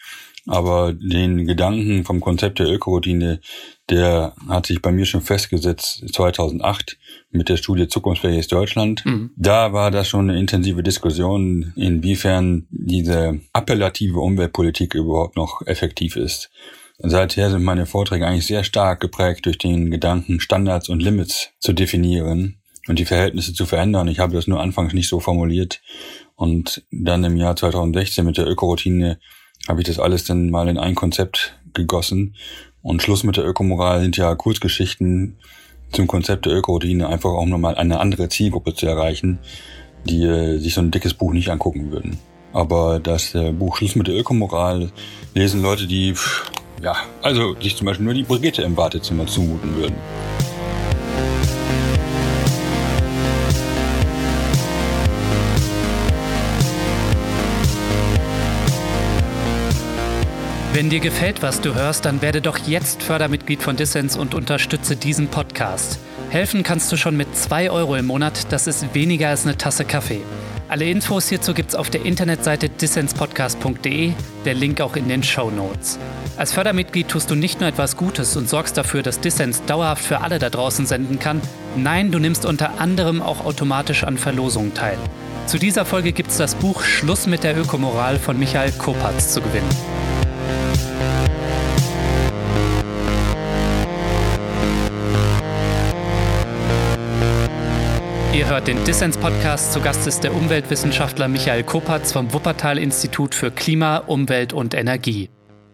Aber 0.48 0.94
den 0.94 1.46
Gedanken 1.46 2.06
vom 2.06 2.22
Konzept 2.22 2.60
der 2.60 2.68
Ökoroutine, 2.68 3.42
der 3.90 4.34
hat 4.48 4.66
sich 4.66 4.82
bei 4.82 4.92
mir 4.94 5.06
schon 5.06 5.22
festgesetzt 5.22 6.04
2008 6.14 6.98
mit 7.32 7.50
der 7.50 7.58
Studie 7.58 7.88
Zukunftsfähiges 7.88 8.48
Deutschland. 8.48 9.06
Mhm. 9.06 9.32
Da 9.36 9.74
war 9.74 9.92
das 9.92 10.08
schon 10.08 10.30
eine 10.30 10.40
intensive 10.40 10.84
Diskussion, 10.84 11.74
inwiefern 11.76 12.66
diese 12.70 13.42
appellative 13.52 14.20
Umweltpolitik 14.20 14.96
überhaupt 14.96 15.36
noch 15.36 15.62
effektiv 15.66 16.16
ist. 16.16 16.50
Seither 17.00 17.52
sind 17.52 17.64
meine 17.64 17.86
Vorträge 17.86 18.26
eigentlich 18.26 18.48
sehr 18.48 18.64
stark 18.64 19.02
geprägt 19.02 19.46
durch 19.46 19.58
den 19.58 19.92
Gedanken, 19.92 20.40
Standards 20.40 20.90
und 20.90 21.04
Limits 21.04 21.52
zu 21.60 21.74
definieren 21.74 22.60
und 22.88 23.00
die 23.00 23.06
Verhältnisse 23.06 23.54
zu 23.54 23.66
verändern. 23.66 24.08
Ich 24.08 24.20
habe 24.20 24.34
das 24.34 24.48
nur 24.48 24.62
anfangs 24.62 24.94
nicht 24.94 25.10
so 25.10 25.20
formuliert. 25.20 25.82
Und 26.36 26.86
dann 26.92 27.24
im 27.24 27.36
Jahr 27.36 27.56
2016 27.56 28.26
mit 28.26 28.38
der 28.38 28.48
Ökoroutine 28.48 29.20
habe 29.68 29.82
ich 29.82 29.88
das 29.88 30.00
alles 30.00 30.24
dann 30.24 30.50
mal 30.50 30.68
in 30.68 30.78
ein 30.78 30.96
Konzept 30.96 31.56
gegossen. 31.74 32.36
Und 32.82 33.02
Schluss 33.02 33.24
mit 33.24 33.38
der 33.38 33.46
Ökomoral 33.46 34.02
sind 34.02 34.18
ja 34.18 34.34
Kurzgeschichten 34.36 35.38
zum 35.92 36.08
Konzept 36.08 36.46
der 36.46 36.54
Ökoroutine, 36.54 37.08
einfach 37.08 37.32
auch 37.32 37.46
nochmal 37.46 37.76
eine 37.76 38.00
andere 38.00 38.30
Zielgruppe 38.30 38.74
zu 38.74 38.88
erreichen, 38.88 39.40
die 40.06 40.24
äh, 40.24 40.58
sich 40.58 40.74
so 40.74 40.82
ein 40.82 40.92
dickes 40.92 41.14
Buch 41.14 41.34
nicht 41.34 41.50
angucken 41.50 41.92
würden. 41.92 42.20
Aber 42.54 43.00
das 43.00 43.36
äh, 43.36 43.52
Buch 43.52 43.78
Schluss 43.78 43.96
mit 43.96 44.08
der 44.08 44.16
Ökomoral 44.16 44.92
lesen 45.34 45.62
Leute, 45.62 45.88
die, 45.88 46.14
ja, 46.82 46.96
also 47.22 47.56
sich 47.60 47.76
zum 47.76 47.86
Beispiel 47.86 48.06
nur 48.06 48.14
die 48.14 48.24
Brigitte 48.24 48.62
im 48.62 48.78
Wartezimmer 48.78 49.28
zumuten 49.28 49.76
würden. 49.76 49.96
Wenn 60.74 60.90
dir 60.90 61.00
gefällt, 61.00 61.42
was 61.42 61.62
du 61.62 61.74
hörst, 61.74 62.06
dann 62.06 62.22
werde 62.22 62.42
doch 62.42 62.60
jetzt 62.60 63.02
Fördermitglied 63.02 63.64
von 63.64 63.76
Dissens 63.76 64.16
und 64.18 64.36
unterstütze 64.36 64.96
diesen 64.96 65.30
Podcast. 65.30 65.98
Helfen 66.30 66.62
kannst 66.62 66.92
du 66.92 66.98
schon 66.98 67.16
mit 67.18 67.36
2 67.36 67.72
Euro 67.72 67.96
im 67.96 68.06
Monat, 68.06 68.52
das 68.52 68.68
ist 68.68 68.94
weniger 68.94 69.30
als 69.30 69.46
eine 69.46 69.58
Tasse 69.58 69.86
Kaffee. 69.86 70.22
Alle 70.70 70.86
Infos 70.86 71.30
hierzu 71.30 71.54
gibt's 71.54 71.74
auf 71.74 71.90
der 71.90 72.06
Internetseite 72.06 72.68
dissenspodcast.de, 72.68 74.12
der 74.44 74.54
Link 74.54 74.82
auch 74.82 74.98
in 74.98 75.08
den 75.08 75.24
Show 75.24 75.50
Notes. 75.50 75.98
Als 76.36 76.52
Fördermitglied 76.52 77.08
tust 77.08 77.32
du 77.32 77.36
nicht 77.36 77.62
nur 77.62 77.70
etwas 77.70 77.96
Gutes 77.96 78.36
und 78.36 78.50
sorgst 78.50 78.78
dafür, 78.78 79.02
dass 79.02 79.22
Dissens 79.22 79.64
dauerhaft 79.66 80.04
für 80.04 80.20
alle 80.20 80.38
da 80.38 80.50
draußen 80.50 80.86
senden 80.86 81.18
kann, 81.18 81.42
nein, 81.78 82.12
du 82.12 82.20
nimmst 82.20 82.46
unter 82.46 82.80
anderem 82.80 83.22
auch 83.22 83.46
automatisch 83.46 84.04
an 84.04 84.18
Verlosungen 84.18 84.74
teil. 84.74 84.98
Zu 85.48 85.58
dieser 85.58 85.86
Folge 85.86 86.12
gibt's 86.12 86.36
das 86.36 86.56
Buch 86.56 86.84
Schluss 86.84 87.26
mit 87.26 87.46
der 87.46 87.58
Ökomoral 87.58 88.20
von 88.20 88.38
Michael 88.38 88.74
Kopatz 88.74 89.32
zu 89.32 89.42
gewinnen. 89.42 89.97
Ihr 98.38 98.48
hört 98.48 98.68
den 98.68 98.84
Dissens-Podcast. 98.84 99.74
Zu 99.74 99.82
Gast 99.82 100.06
ist 100.06 100.24
der 100.24 100.36
Umweltwissenschaftler 100.36 101.28
Michael 101.28 101.64
Kopatz 101.64 102.12
vom 102.12 102.32
Wuppertal-Institut 102.34 103.34
für 103.34 103.50
Klima, 103.50 103.98
Umwelt 103.98 104.54
und 104.54 104.76
Energie. 104.76 105.30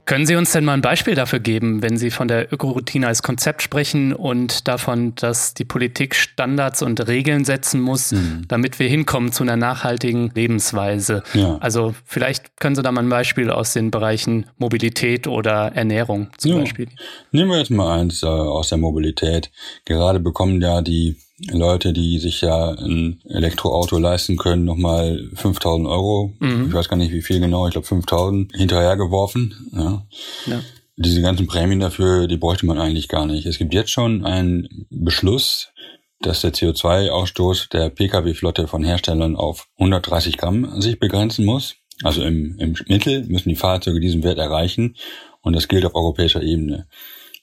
Können 0.05 0.25
Sie 0.25 0.35
uns 0.35 0.51
denn 0.51 0.65
mal 0.65 0.73
ein 0.73 0.81
Beispiel 0.81 1.15
dafür 1.15 1.39
geben, 1.39 1.81
wenn 1.81 1.97
Sie 1.97 2.11
von 2.11 2.27
der 2.27 2.51
Ökoroutine 2.51 3.07
als 3.07 3.23
Konzept 3.23 3.61
sprechen 3.61 4.13
und 4.13 4.67
davon, 4.67 5.15
dass 5.15 5.53
die 5.53 5.63
Politik 5.63 6.13
Standards 6.15 6.81
und 6.81 7.07
Regeln 7.07 7.45
setzen 7.45 7.79
muss, 7.79 8.11
mhm. 8.11 8.43
damit 8.49 8.79
wir 8.79 8.89
hinkommen 8.89 9.31
zu 9.31 9.43
einer 9.43 9.55
nachhaltigen 9.55 10.31
Lebensweise? 10.35 11.23
Ja. 11.33 11.57
Also 11.59 11.95
vielleicht 12.05 12.57
können 12.59 12.75
Sie 12.75 12.81
da 12.81 12.91
mal 12.91 13.01
ein 13.01 13.09
Beispiel 13.09 13.49
aus 13.49 13.71
den 13.71 13.91
Bereichen 13.91 14.47
Mobilität 14.57 15.27
oder 15.27 15.71
Ernährung 15.73 16.27
zum 16.37 16.51
ja. 16.51 16.57
Beispiel. 16.59 16.89
Nehmen 17.31 17.51
wir 17.51 17.59
jetzt 17.59 17.71
mal 17.71 17.99
eins 17.99 18.23
äh, 18.23 18.27
aus 18.27 18.69
der 18.69 18.79
Mobilität. 18.79 19.51
Gerade 19.85 20.19
bekommen 20.19 20.61
ja 20.61 20.81
die 20.81 21.17
Leute, 21.51 21.93
die 21.93 22.19
sich 22.19 22.41
ja 22.41 22.71
ein 22.71 23.21
Elektroauto 23.25 23.97
leisten 23.97 24.37
können, 24.37 24.65
nochmal 24.65 25.29
5000 25.33 25.87
Euro, 25.87 26.33
mhm. 26.39 26.67
ich 26.67 26.73
weiß 26.73 26.89
gar 26.89 26.97
nicht 26.97 27.11
wie 27.11 27.21
viel 27.21 27.39
genau, 27.39 27.67
ich 27.67 27.73
glaube 27.73 27.87
5000, 27.87 28.55
hinterhergeworfen. 28.55 29.69
Ja. 29.73 30.05
ja. 30.45 30.61
Diese 30.95 31.21
ganzen 31.21 31.47
Prämien 31.47 31.79
dafür, 31.79 32.27
die 32.27 32.37
bräuchte 32.37 32.67
man 32.67 32.77
eigentlich 32.77 33.07
gar 33.07 33.25
nicht. 33.25 33.47
Es 33.47 33.57
gibt 33.57 33.73
jetzt 33.73 33.89
schon 33.89 34.25
einen 34.25 34.85
Beschluss, 34.91 35.73
dass 36.21 36.41
der 36.41 36.53
CO2-Ausstoß 36.53 37.69
der 37.69 37.89
Pkw-Flotte 37.89 38.67
von 38.67 38.83
Herstellern 38.83 39.35
auf 39.35 39.67
130 39.77 40.37
Gramm 40.37 40.81
sich 40.81 40.99
begrenzen 40.99 41.45
muss. 41.45 41.75
Also 42.03 42.23
im, 42.23 42.57
im 42.59 42.75
Mittel 42.87 43.23
müssen 43.25 43.49
die 43.49 43.55
Fahrzeuge 43.55 43.99
diesen 43.99 44.23
Wert 44.23 44.37
erreichen 44.37 44.95
und 45.41 45.53
das 45.53 45.67
gilt 45.67 45.85
auf 45.85 45.95
europäischer 45.95 46.41
Ebene. 46.41 46.87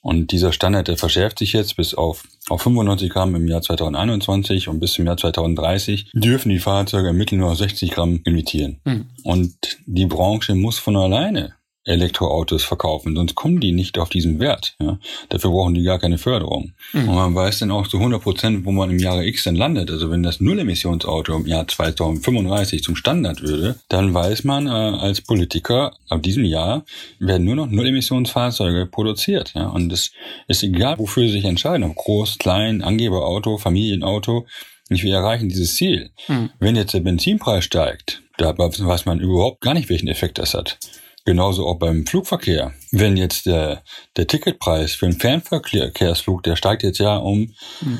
Und 0.01 0.31
dieser 0.31 0.51
Standard, 0.51 0.87
der 0.87 0.97
verschärft 0.97 1.39
sich 1.39 1.53
jetzt 1.53 1.77
bis 1.77 1.93
auf, 1.93 2.23
auf 2.49 2.63
95 2.63 3.09
Gramm 3.11 3.35
im 3.35 3.47
Jahr 3.47 3.61
2021 3.61 4.67
und 4.67 4.79
bis 4.79 4.93
zum 4.93 5.05
Jahr 5.05 5.17
2030 5.17 6.11
dürfen 6.13 6.49
die 6.49 6.59
Fahrzeuge 6.59 7.09
im 7.09 7.17
Mittel 7.17 7.37
nur 7.37 7.55
60 7.55 7.91
Gramm 7.91 8.21
emittieren. 8.25 8.79
Mhm. 8.83 9.05
Und 9.23 9.55
die 9.85 10.07
Branche 10.07 10.55
muss 10.55 10.79
von 10.79 10.95
alleine 10.95 11.53
Elektroautos 11.83 12.63
verkaufen, 12.63 13.15
sonst 13.15 13.33
kommen 13.33 13.59
die 13.59 13.71
nicht 13.71 13.97
auf 13.97 14.09
diesen 14.09 14.39
Wert. 14.39 14.75
Ja. 14.79 14.99
Dafür 15.29 15.49
brauchen 15.49 15.73
die 15.73 15.81
gar 15.81 15.97
keine 15.97 16.19
Förderung. 16.19 16.73
Mhm. 16.93 17.09
Und 17.09 17.15
man 17.15 17.35
weiß 17.35 17.59
dann 17.59 17.71
auch 17.71 17.87
zu 17.87 17.97
100 17.97 18.21
Prozent, 18.21 18.65
wo 18.65 18.71
man 18.71 18.91
im 18.91 18.99
Jahre 18.99 19.25
X 19.25 19.45
dann 19.45 19.55
landet. 19.55 19.89
Also 19.89 20.11
wenn 20.11 20.21
das 20.21 20.39
Null-Emissionsauto 20.39 21.35
im 21.35 21.47
Jahr 21.47 21.67
2035 21.67 22.83
zum 22.83 22.95
Standard 22.95 23.41
würde, 23.41 23.79
dann 23.89 24.13
weiß 24.13 24.43
man 24.43 24.67
äh, 24.67 24.69
als 24.69 25.21
Politiker, 25.21 25.93
ab 26.07 26.21
diesem 26.21 26.45
Jahr 26.45 26.85
werden 27.19 27.45
nur 27.45 27.55
noch 27.55 27.67
Null-Emissionsfahrzeuge 27.67 28.85
produziert. 28.85 29.53
Ja. 29.55 29.67
Und 29.67 29.91
es 29.91 30.11
ist 30.47 30.61
egal, 30.61 30.99
wofür 30.99 31.23
sie 31.23 31.33
sich 31.33 31.45
entscheiden, 31.45 31.83
ob 31.83 31.95
groß, 31.95 32.37
klein, 32.37 32.83
Angeberauto, 32.83 33.57
Familienauto, 33.57 34.45
wir 34.89 35.15
erreichen 35.15 35.49
dieses 35.49 35.75
Ziel. 35.75 36.11
Mhm. 36.27 36.49
Wenn 36.59 36.75
jetzt 36.75 36.93
der 36.93 36.99
Benzinpreis 36.99 37.63
steigt, 37.63 38.21
da 38.37 38.57
weiß 38.57 39.05
man 39.05 39.19
überhaupt 39.19 39.61
gar 39.61 39.73
nicht, 39.73 39.89
welchen 39.89 40.09
Effekt 40.09 40.37
das 40.37 40.53
hat. 40.53 40.77
Genauso 41.25 41.67
auch 41.67 41.77
beim 41.77 42.05
Flugverkehr. 42.05 42.73
Wenn 42.91 43.17
jetzt 43.17 43.45
der, 43.45 43.83
der 44.17 44.27
Ticketpreis 44.27 44.93
für 44.93 45.05
einen 45.05 45.19
Fernverkehrsflug, 45.19 46.43
der 46.43 46.55
steigt 46.55 46.83
jetzt 46.83 46.99
ja 46.99 47.17
um, 47.17 47.53
hm. 47.79 47.99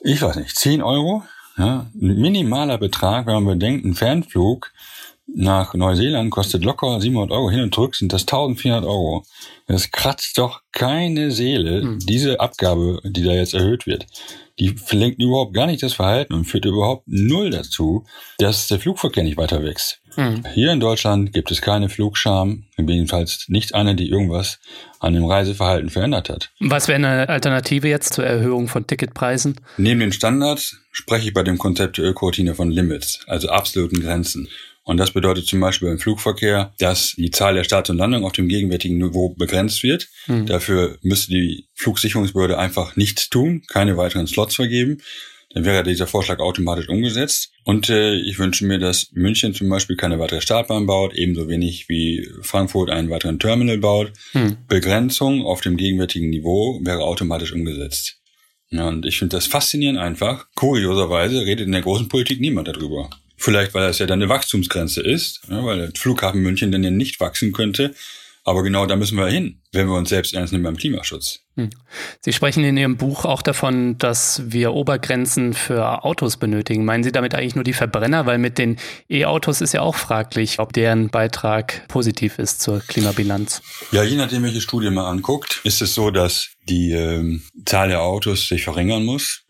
ich 0.00 0.20
weiß 0.20 0.36
nicht, 0.36 0.56
10 0.56 0.82
Euro. 0.82 1.22
Ja, 1.56 1.90
ein 1.94 2.20
minimaler 2.20 2.78
Betrag, 2.78 3.26
wenn 3.26 3.34
man 3.34 3.58
bedenkt, 3.58 3.84
ein 3.84 3.94
Fernflug 3.94 4.72
nach 5.26 5.74
Neuseeland 5.74 6.30
kostet 6.30 6.64
locker 6.64 7.00
700 7.00 7.32
Euro. 7.32 7.50
Hin 7.50 7.60
und 7.60 7.74
zurück 7.74 7.96
sind 7.96 8.12
das 8.12 8.22
1400 8.22 8.84
Euro. 8.84 9.24
Das 9.66 9.90
kratzt 9.90 10.38
doch 10.38 10.62
keine 10.72 11.30
Seele, 11.30 11.82
hm. 11.82 11.98
diese 12.00 12.40
Abgabe, 12.40 13.00
die 13.04 13.24
da 13.24 13.32
jetzt 13.32 13.54
erhöht 13.54 13.86
wird 13.86 14.06
die 14.58 14.70
verlenkt 14.70 15.22
überhaupt 15.22 15.54
gar 15.54 15.66
nicht 15.66 15.82
das 15.82 15.94
Verhalten 15.94 16.34
und 16.34 16.44
führt 16.44 16.64
überhaupt 16.64 17.04
null 17.06 17.50
dazu, 17.50 18.04
dass 18.38 18.66
der 18.66 18.80
Flugverkehr 18.80 19.22
nicht 19.22 19.36
weiter 19.36 19.62
wächst. 19.62 20.00
Mhm. 20.18 20.42
Hier 20.52 20.72
in 20.72 20.80
Deutschland 20.80 21.32
gibt 21.32 21.50
es 21.52 21.60
keine 21.60 21.88
Flugscham, 21.88 22.64
jedenfalls 22.76 23.44
nicht 23.48 23.74
eine, 23.74 23.94
die 23.94 24.10
irgendwas 24.10 24.58
an 24.98 25.14
dem 25.14 25.24
Reiseverhalten 25.24 25.90
verändert 25.90 26.28
hat. 26.28 26.50
Was 26.58 26.88
wäre 26.88 26.96
eine 26.96 27.28
Alternative 27.28 27.88
jetzt 27.88 28.14
zur 28.14 28.26
Erhöhung 28.26 28.66
von 28.66 28.86
Ticketpreisen? 28.86 29.60
Neben 29.76 30.00
den 30.00 30.12
Standards 30.12 30.76
spreche 30.90 31.28
ich 31.28 31.34
bei 31.34 31.44
dem 31.44 31.56
Konzept 31.56 31.98
der 31.98 32.04
Ökoroutine 32.04 32.56
von 32.56 32.70
Limits, 32.70 33.20
also 33.28 33.48
absoluten 33.48 34.00
Grenzen. 34.00 34.48
Und 34.82 34.96
das 34.96 35.12
bedeutet 35.12 35.46
zum 35.46 35.60
Beispiel 35.60 35.88
im 35.88 35.98
Flugverkehr, 35.98 36.72
dass 36.78 37.12
die 37.12 37.30
Zahl 37.30 37.54
der 37.54 37.62
Starts 37.62 37.90
und 37.90 37.98
Landungen 37.98 38.24
auf 38.24 38.32
dem 38.32 38.48
gegenwärtigen 38.48 38.98
Niveau 38.98 39.34
begrenzt 39.36 39.82
wird. 39.82 40.08
Mhm. 40.26 40.46
Dafür 40.46 40.98
müsste 41.02 41.30
die 41.30 41.68
Flugsicherungsbehörde 41.74 42.58
einfach 42.58 42.96
nichts 42.96 43.28
tun, 43.28 43.62
keine 43.68 43.96
weiteren 43.96 44.26
Slots 44.26 44.56
vergeben. 44.56 45.02
Dann 45.54 45.64
wäre 45.64 45.82
dieser 45.82 46.06
Vorschlag 46.06 46.40
automatisch 46.40 46.88
umgesetzt. 46.88 47.52
Und 47.64 47.88
äh, 47.88 48.16
ich 48.16 48.38
wünsche 48.38 48.66
mir, 48.66 48.78
dass 48.78 49.10
München 49.12 49.54
zum 49.54 49.68
Beispiel 49.68 49.96
keine 49.96 50.18
weitere 50.18 50.40
Startbahn 50.40 50.86
baut, 50.86 51.14
ebenso 51.14 51.48
wenig 51.48 51.88
wie 51.88 52.28
Frankfurt 52.42 52.90
einen 52.90 53.10
weiteren 53.10 53.38
Terminal 53.38 53.78
baut. 53.78 54.12
Hm. 54.32 54.58
Begrenzung 54.68 55.44
auf 55.44 55.60
dem 55.62 55.76
gegenwärtigen 55.76 56.28
Niveau 56.28 56.80
wäre 56.82 57.04
automatisch 57.04 57.52
umgesetzt. 57.52 58.18
Ja, 58.70 58.88
und 58.88 59.06
ich 59.06 59.18
finde 59.18 59.36
das 59.36 59.46
faszinierend 59.46 59.98
einfach. 59.98 60.46
Kurioserweise 60.54 61.46
redet 61.46 61.66
in 61.66 61.72
der 61.72 61.80
großen 61.80 62.08
Politik 62.08 62.40
niemand 62.40 62.68
darüber. 62.68 63.08
Vielleicht, 63.36 63.72
weil 63.72 63.86
das 63.86 63.98
ja 63.98 64.06
dann 64.06 64.20
eine 64.20 64.28
Wachstumsgrenze 64.28 65.00
ist, 65.00 65.40
ja, 65.48 65.64
weil 65.64 65.78
der 65.78 65.92
Flughafen 65.94 66.42
München 66.42 66.72
dann 66.72 66.84
ja 66.84 66.90
nicht 66.90 67.20
wachsen 67.20 67.52
könnte. 67.52 67.94
Aber 68.44 68.62
genau 68.62 68.86
da 68.86 68.96
müssen 68.96 69.18
wir 69.18 69.26
hin, 69.26 69.60
wenn 69.72 69.86
wir 69.88 69.94
uns 69.94 70.08
selbst 70.08 70.34
ernst 70.34 70.52
nehmen 70.52 70.64
beim 70.64 70.76
Klimaschutz. 70.76 71.40
Hm. 71.56 71.70
Sie 72.20 72.32
sprechen 72.32 72.64
in 72.64 72.76
Ihrem 72.76 72.96
Buch 72.96 73.24
auch 73.24 73.42
davon, 73.42 73.98
dass 73.98 74.42
wir 74.46 74.72
Obergrenzen 74.72 75.54
für 75.54 76.04
Autos 76.04 76.36
benötigen. 76.36 76.84
Meinen 76.84 77.04
Sie 77.04 77.12
damit 77.12 77.34
eigentlich 77.34 77.56
nur 77.56 77.64
die 77.64 77.72
Verbrenner? 77.72 78.26
Weil 78.26 78.38
mit 78.38 78.58
den 78.58 78.78
E-Autos 79.08 79.60
ist 79.60 79.74
ja 79.74 79.82
auch 79.82 79.96
fraglich, 79.96 80.58
ob 80.58 80.72
deren 80.72 81.10
Beitrag 81.10 81.86
positiv 81.88 82.38
ist 82.38 82.60
zur 82.60 82.80
Klimabilanz. 82.80 83.62
Ja, 83.92 84.02
je 84.02 84.16
nachdem, 84.16 84.42
welche 84.44 84.60
Studie 84.60 84.90
man 84.90 85.04
anguckt, 85.04 85.60
ist 85.64 85.82
es 85.82 85.94
so, 85.94 86.10
dass 86.10 86.48
die 86.68 86.92
äh, 86.92 87.40
Zahl 87.66 87.88
der 87.88 88.02
Autos 88.02 88.48
sich 88.48 88.64
verringern 88.64 89.04
muss 89.04 89.44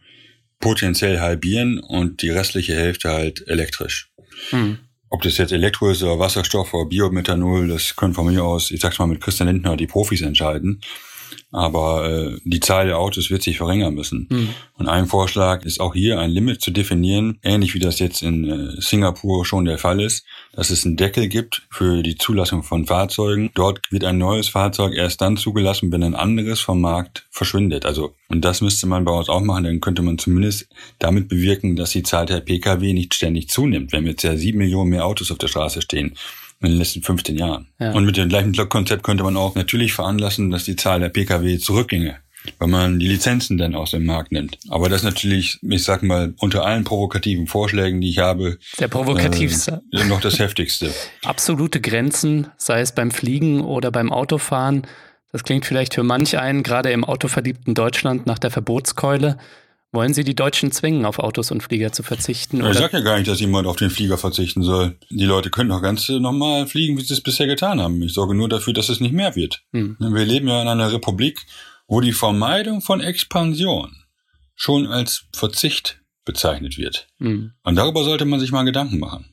potenziell 0.61 1.21
halbieren 1.21 1.79
und 1.79 2.23
die 2.23 2.31
restliche 2.31 2.75
Hälfte 2.75 3.11
halt 3.11 3.47
elektrisch. 3.47 4.11
Mhm. 4.53 4.79
Ob 5.11 5.23
das 5.23 5.39
jetzt 5.39 5.53
Elektro 5.53 5.91
ist 5.91 6.03
oder 6.03 6.19
Wasserstoff 6.19 6.75
oder 6.75 6.89
Biomethanol, 6.89 7.69
das 7.69 7.97
können 7.97 8.15
von 8.15 8.27
mir 8.27 8.45
aus, 8.45 8.71
ich 8.71 8.81
sag's 8.81 8.99
mal 8.99 9.07
mit 9.07 9.21
Christian 9.21 9.49
Lindner, 9.49 9.77
die 9.77 9.87
Profis 9.87 10.21
entscheiden. 10.21 10.81
Aber 11.51 12.09
äh, 12.09 12.39
die 12.45 12.61
Zahl 12.61 12.87
der 12.87 12.99
Autos 12.99 13.31
wird 13.31 13.43
sich 13.43 13.59
verringern 13.59 13.95
müssen. 13.95 14.27
Mhm. 14.31 14.49
Und 14.75 14.89
ein 14.89 15.07
Vorschlag 15.07 15.65
ist 15.65 15.81
auch 15.81 15.95
hier 15.95 16.19
ein 16.19 16.31
Limit 16.31 16.61
zu 16.61 16.71
definieren, 16.71 17.39
ähnlich 17.43 17.75
wie 17.75 17.79
das 17.79 17.99
jetzt 17.99 18.23
in 18.23 18.45
äh, 18.49 18.81
Singapur 18.81 19.45
schon 19.47 19.65
der 19.65 19.79
Fall 19.79 20.01
ist, 20.01 20.25
dass 20.53 20.71
es 20.71 20.85
einen 20.85 20.97
Deckel 20.97 21.29
gibt 21.29 21.67
für 21.71 22.03
die 22.03 22.17
Zulassung 22.17 22.63
von 22.63 22.87
Fahrzeugen. 22.87 23.51
Dort 23.55 23.81
wird 23.91 24.05
ein 24.05 24.19
neues 24.19 24.49
Fahrzeug 24.49 24.95
erst 24.95 25.21
dann 25.21 25.37
zugelassen, 25.37 25.91
wenn 25.93 26.03
ein 26.03 26.15
anderes 26.15 26.61
vom 26.61 26.81
Markt 26.81 27.27
verschwindet. 27.31 27.87
Also 27.87 28.15
und 28.29 28.45
das 28.45 28.61
müsste 28.61 28.87
man 28.87 29.05
bei 29.05 29.13
uns 29.13 29.31
auch 29.31 29.41
machen, 29.41 29.65
dann 29.65 29.81
könnte 29.81 30.03
man 30.03 30.19
zumindest 30.19 30.69
damit 30.99 31.29
bewirken, 31.29 31.77
dass 31.77 31.91
die 31.91 32.03
Zahl 32.03 32.27
der 32.27 32.41
Pkw 32.41 32.93
nicht 32.93 33.15
ständig 33.15 33.49
zunimmt. 33.49 33.93
Wenn 33.93 34.07
jetzt 34.07 34.23
ja 34.23 34.37
sieben 34.37 34.59
Millionen 34.59 34.91
mehr 34.91 35.07
Autos 35.07 35.31
auf 35.31 35.39
der 35.39 35.49
Straße 35.49 35.81
stehen, 35.81 36.15
in 36.61 36.71
den 36.71 36.79
letzten 36.79 37.03
15 37.03 37.37
Jahren. 37.37 37.69
Ja. 37.79 37.93
Und 37.93 38.05
mit 38.05 38.17
dem 38.17 38.29
gleichen 38.29 38.55
Konzept 38.69 39.03
könnte 39.03 39.25
man 39.25 39.37
auch 39.37 39.55
natürlich 39.55 39.93
veranlassen, 39.93 40.51
dass 40.51 40.65
die 40.65 40.77
Zahl 40.77 41.01
der 41.01 41.09
Pkw 41.09 41.59
zurückginge 41.59 42.17
weil 42.59 42.69
man 42.69 42.99
die 42.99 43.09
Lizenzen 43.09 43.59
dann 43.59 43.75
aus 43.75 43.91
dem 43.91 44.05
Markt 44.05 44.33
nimmt. 44.33 44.59
Aber 44.69 44.89
das 44.89 45.01
ist 45.01 45.05
natürlich, 45.05 45.59
ich 45.63 45.85
sag 45.85 46.03
mal, 46.03 46.35
unter 46.39 46.65
allen 46.65 46.85
provokativen 46.85 47.47
Vorschlägen, 47.47 48.01
die 48.01 48.11
ich 48.11 48.19
habe, 48.19 48.59
der 48.79 48.89
provokativste. 48.89 49.83
Äh, 49.93 50.05
noch 50.05 50.21
das 50.21 50.39
heftigste. 50.39 50.93
Absolute 51.25 51.81
Grenzen, 51.81 52.49
sei 52.57 52.81
es 52.81 52.93
beim 52.93 53.11
Fliegen 53.11 53.61
oder 53.61 53.91
beim 53.91 54.13
Autofahren. 54.13 54.87
Das 55.33 55.45
klingt 55.45 55.67
vielleicht 55.67 55.95
für 55.95 56.03
manch 56.03 56.39
einen, 56.39 56.63
gerade 56.63 56.91
im 56.91 57.05
autoverliebten 57.05 57.75
Deutschland, 57.75 58.27
nach 58.27 58.39
der 58.39 58.51
Verbotskeule. 58.51 59.37
Wollen 59.91 60.13
Sie 60.13 60.23
die 60.23 60.35
Deutschen 60.35 60.71
zwingen, 60.71 61.07
auf 61.07 61.19
Autos 61.19 61.51
und 61.51 61.63
Flieger 61.63 61.93
zu 61.93 62.03
verzichten? 62.03 62.61
Oder? 62.61 62.73
Ich 62.73 62.79
sage 62.79 62.99
ja 62.99 63.03
gar 63.03 63.17
nicht, 63.17 63.29
dass 63.29 63.41
jemand 63.41 63.67
auf 63.67 63.77
den 63.77 63.89
Flieger 63.89 64.19
verzichten 64.19 64.63
soll. 64.63 64.99
Die 65.09 65.25
Leute 65.25 65.51
können 65.51 65.71
doch 65.71 65.81
ganz 65.81 66.09
normal 66.11 66.67
fliegen, 66.67 66.99
wie 66.99 67.03
sie 67.03 67.15
es 67.15 67.23
bisher 67.23 67.47
getan 67.47 67.81
haben. 67.81 68.03
Ich 68.03 68.13
sorge 68.13 68.35
nur 68.35 68.51
dafür, 68.51 68.75
dass 68.75 68.91
es 68.91 69.01
nicht 69.01 69.15
mehr 69.15 69.35
wird. 69.35 69.63
Hm. 69.73 69.97
Wir 69.99 70.27
leben 70.27 70.49
ja 70.49 70.61
in 70.61 70.69
einer 70.69 70.93
Republik, 70.93 71.47
wo 71.87 72.03
die 72.03 72.13
Vermeidung 72.13 72.83
von 72.83 73.01
Expansion 73.01 73.97
schon 74.55 74.87
als 74.87 75.25
Verzicht 75.35 76.03
bezeichnet 76.27 76.77
wird. 76.77 77.09
Hm. 77.19 77.53
Und 77.63 77.77
darüber 77.77 78.05
sollte 78.05 78.27
man 78.27 78.41
sich 78.41 78.53
mal 78.53 78.65
Gedanken 78.65 78.99
machen. 78.99 79.33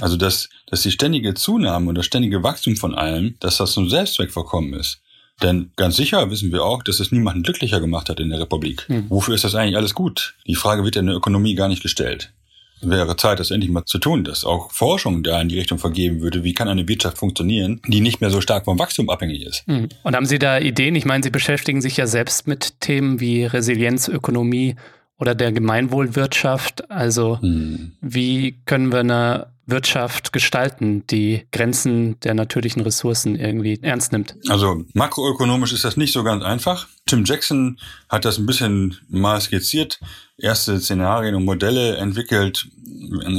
Also, 0.00 0.16
dass, 0.16 0.48
dass 0.66 0.80
die 0.80 0.90
ständige 0.90 1.34
Zunahme 1.34 1.90
und 1.90 1.96
das 1.96 2.06
ständige 2.06 2.42
Wachstum 2.42 2.76
von 2.76 2.94
allem, 2.94 3.36
dass 3.40 3.58
das 3.58 3.72
zum 3.72 3.90
Selbstzweck 3.90 4.32
verkommen 4.32 4.72
ist. 4.72 5.01
Denn 5.42 5.70
ganz 5.76 5.96
sicher 5.96 6.30
wissen 6.30 6.52
wir 6.52 6.64
auch, 6.64 6.82
dass 6.82 7.00
es 7.00 7.12
niemanden 7.12 7.42
glücklicher 7.42 7.80
gemacht 7.80 8.08
hat 8.08 8.20
in 8.20 8.30
der 8.30 8.40
Republik. 8.40 8.88
Hm. 8.88 9.06
Wofür 9.08 9.34
ist 9.34 9.44
das 9.44 9.54
eigentlich 9.54 9.76
alles 9.76 9.94
gut? 9.94 10.34
Die 10.46 10.54
Frage 10.54 10.84
wird 10.84 10.96
in 10.96 11.06
der 11.06 11.16
Ökonomie 11.16 11.54
gar 11.54 11.68
nicht 11.68 11.82
gestellt. 11.82 12.32
Wäre 12.84 13.16
Zeit, 13.16 13.38
das 13.38 13.52
endlich 13.52 13.70
mal 13.70 13.84
zu 13.84 13.98
tun, 13.98 14.24
dass 14.24 14.44
auch 14.44 14.72
Forschung 14.72 15.22
da 15.22 15.40
in 15.40 15.48
die 15.48 15.58
Richtung 15.58 15.78
vergeben 15.78 16.20
würde. 16.20 16.42
Wie 16.42 16.52
kann 16.52 16.66
eine 16.66 16.88
Wirtschaft 16.88 17.16
funktionieren, 17.16 17.80
die 17.86 18.00
nicht 18.00 18.20
mehr 18.20 18.30
so 18.30 18.40
stark 18.40 18.64
vom 18.64 18.78
Wachstum 18.78 19.08
abhängig 19.08 19.46
ist? 19.46 19.64
Hm. 19.66 19.88
Und 20.02 20.16
haben 20.16 20.26
Sie 20.26 20.40
da 20.40 20.58
Ideen? 20.58 20.96
Ich 20.96 21.04
meine, 21.04 21.22
Sie 21.22 21.30
beschäftigen 21.30 21.80
sich 21.80 21.96
ja 21.96 22.08
selbst 22.08 22.48
mit 22.48 22.80
Themen 22.80 23.20
wie 23.20 23.44
Resilienzökonomie 23.44 24.74
oder 25.18 25.36
der 25.36 25.52
Gemeinwohlwirtschaft. 25.52 26.90
Also 26.90 27.40
hm. 27.40 27.92
wie 28.00 28.56
können 28.66 28.90
wir 28.90 29.00
eine 29.00 29.46
Wirtschaft 29.72 30.32
gestalten, 30.32 31.04
die 31.08 31.46
Grenzen 31.50 32.20
der 32.20 32.34
natürlichen 32.34 32.82
Ressourcen 32.82 33.34
irgendwie 33.34 33.80
ernst 33.82 34.12
nimmt? 34.12 34.36
Also 34.48 34.84
makroökonomisch 34.94 35.72
ist 35.72 35.84
das 35.84 35.96
nicht 35.96 36.12
so 36.12 36.22
ganz 36.22 36.44
einfach. 36.44 36.86
Tim 37.06 37.24
Jackson 37.24 37.78
hat 38.08 38.24
das 38.24 38.38
ein 38.38 38.46
bisschen 38.46 38.96
mal 39.08 39.40
skizziert, 39.40 39.98
erste 40.38 40.78
Szenarien 40.78 41.34
und 41.34 41.44
Modelle 41.44 41.96
entwickelt. 41.96 42.68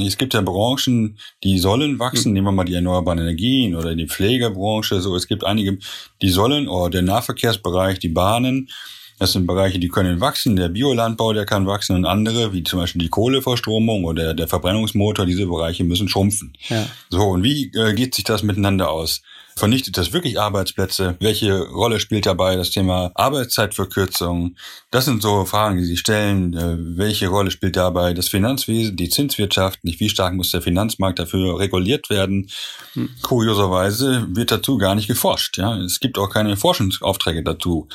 Es 0.06 0.18
gibt 0.18 0.34
ja 0.34 0.42
Branchen, 0.42 1.18
die 1.42 1.58
sollen 1.58 1.98
wachsen. 1.98 2.34
Nehmen 2.34 2.48
wir 2.48 2.52
mal 2.52 2.64
die 2.64 2.74
erneuerbaren 2.74 3.20
Energien 3.20 3.74
oder 3.74 3.94
die 3.94 4.06
Pflegebranche. 4.06 5.00
So, 5.00 5.16
es 5.16 5.26
gibt 5.26 5.44
einige, 5.44 5.78
die 6.20 6.28
sollen, 6.28 6.68
oder 6.68 6.90
der 6.90 7.02
Nahverkehrsbereich, 7.02 7.98
die 7.98 8.10
Bahnen. 8.10 8.68
Das 9.18 9.32
sind 9.32 9.46
Bereiche, 9.46 9.78
die 9.78 9.88
können 9.88 10.20
wachsen. 10.20 10.56
Der 10.56 10.68
Biolandbau, 10.68 11.32
der 11.32 11.46
kann 11.46 11.66
wachsen 11.66 11.96
und 11.96 12.04
andere, 12.04 12.52
wie 12.52 12.64
zum 12.64 12.80
Beispiel 12.80 13.02
die 13.02 13.08
Kohleverstromung 13.08 14.04
oder 14.04 14.34
der 14.34 14.48
Verbrennungsmotor, 14.48 15.26
diese 15.26 15.46
Bereiche 15.46 15.84
müssen 15.84 16.08
schrumpfen. 16.08 16.52
Ja. 16.68 16.86
So, 17.10 17.22
und 17.28 17.42
wie 17.42 17.70
äh, 17.74 17.94
geht 17.94 18.14
sich 18.14 18.24
das 18.24 18.42
miteinander 18.42 18.90
aus? 18.90 19.22
Vernichtet 19.56 19.96
das 19.96 20.12
wirklich 20.12 20.40
Arbeitsplätze? 20.40 21.16
Welche 21.20 21.60
Rolle 21.68 22.00
spielt 22.00 22.26
dabei 22.26 22.56
das 22.56 22.70
Thema 22.70 23.12
Arbeitszeitverkürzung? 23.14 24.56
Das 24.90 25.04
sind 25.04 25.22
so 25.22 25.44
Fragen, 25.44 25.78
die 25.78 25.84
sich 25.84 26.00
stellen. 26.00 26.54
Äh, 26.54 26.76
welche 26.98 27.28
Rolle 27.28 27.52
spielt 27.52 27.76
dabei 27.76 28.14
das 28.14 28.28
Finanzwesen, 28.28 28.96
die 28.96 29.08
Zinswirtschaft? 29.08 29.84
Nicht 29.84 30.00
wie 30.00 30.08
stark 30.08 30.34
muss 30.34 30.50
der 30.50 30.62
Finanzmarkt 30.62 31.20
dafür 31.20 31.58
reguliert 31.60 32.10
werden? 32.10 32.50
Hm. 32.94 33.10
Kurioserweise 33.22 34.26
wird 34.30 34.50
dazu 34.50 34.76
gar 34.76 34.96
nicht 34.96 35.06
geforscht. 35.06 35.56
Ja, 35.58 35.76
es 35.78 36.00
gibt 36.00 36.18
auch 36.18 36.30
keine 36.30 36.56
Forschungsaufträge 36.56 37.44
dazu 37.44 37.88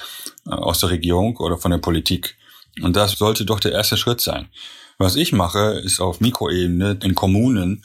aus 0.46 0.80
der 0.80 0.90
Regierung 0.90 1.38
oder 1.38 1.58
von 1.58 1.72
der 1.72 1.78
Politik. 1.78 2.36
Und 2.82 2.96
das 2.96 3.14
sollte 3.14 3.46
doch 3.46 3.60
der 3.60 3.72
erste 3.72 3.98
Schritt 3.98 4.22
sein. 4.22 4.50
Was 4.98 5.16
ich 5.16 5.32
mache, 5.32 5.82
ist 5.84 6.00
auf 6.00 6.20
Mikroebene 6.20 7.00
in 7.04 7.16
Kommunen 7.16 7.84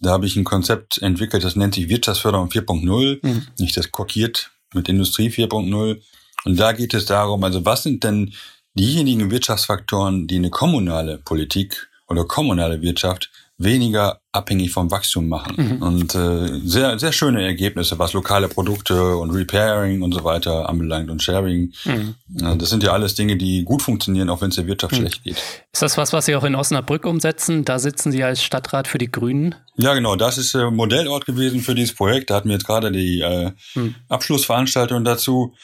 Da 0.00 0.10
habe 0.10 0.26
ich 0.26 0.36
ein 0.36 0.44
Konzept 0.44 0.98
entwickelt, 0.98 1.44
das 1.44 1.56
nennt 1.56 1.74
sich 1.74 1.88
Wirtschaftsförderung 1.88 2.48
4.0. 2.48 3.18
Mhm. 3.22 3.46
Nicht 3.58 3.76
das 3.76 3.90
kokiert 3.90 4.50
mit 4.74 4.88
Industrie 4.88 5.28
4.0. 5.28 6.00
Und 6.44 6.58
da 6.58 6.72
geht 6.72 6.94
es 6.94 7.06
darum, 7.06 7.42
also 7.44 7.64
was 7.64 7.82
sind 7.82 8.04
denn 8.04 8.34
diejenigen 8.74 9.30
Wirtschaftsfaktoren, 9.30 10.26
die 10.26 10.36
eine 10.36 10.50
kommunale 10.50 11.18
Politik 11.18 11.88
oder 12.08 12.24
kommunale 12.24 12.80
Wirtschaft 12.80 13.30
weniger 13.58 14.20
abhängig 14.30 14.70
vom 14.70 14.90
Wachstum 14.90 15.28
machen. 15.28 15.54
Mhm. 15.56 15.82
Und 15.82 16.14
äh, 16.14 16.60
sehr, 16.64 16.98
sehr 16.98 17.10
schöne 17.10 17.42
Ergebnisse, 17.42 17.98
was 17.98 18.12
lokale 18.12 18.48
Produkte 18.48 19.16
und 19.16 19.32
Repairing 19.32 20.02
und 20.02 20.14
so 20.14 20.22
weiter 20.22 20.68
anbelangt 20.68 21.10
und 21.10 21.22
Sharing. 21.22 21.72
Mhm. 21.84 22.14
Das 22.28 22.70
sind 22.70 22.84
ja 22.84 22.92
alles 22.92 23.16
Dinge, 23.16 23.36
die 23.36 23.64
gut 23.64 23.82
funktionieren, 23.82 24.30
auch 24.30 24.40
wenn 24.40 24.50
es 24.50 24.56
der 24.56 24.68
Wirtschaft 24.68 24.92
mhm. 24.92 24.98
schlecht 24.98 25.24
geht. 25.24 25.36
Ist 25.72 25.82
das 25.82 25.96
was, 25.96 26.12
was 26.12 26.26
Sie 26.26 26.36
auch 26.36 26.44
in 26.44 26.54
Osnabrück 26.54 27.04
umsetzen? 27.04 27.64
Da 27.64 27.80
sitzen 27.80 28.12
Sie 28.12 28.22
als 28.22 28.44
Stadtrat 28.44 28.86
für 28.86 28.98
die 28.98 29.10
Grünen? 29.10 29.56
Ja, 29.76 29.94
genau. 29.94 30.14
Das 30.14 30.38
ist 30.38 30.54
äh, 30.54 30.70
Modellort 30.70 31.26
gewesen 31.26 31.60
für 31.60 31.74
dieses 31.74 31.94
Projekt. 31.94 32.30
Da 32.30 32.36
hatten 32.36 32.48
wir 32.48 32.54
jetzt 32.54 32.66
gerade 32.66 32.92
die 32.92 33.20
äh, 33.20 33.50
mhm. 33.74 33.96
Abschlussveranstaltung 34.08 35.02
dazu. 35.02 35.54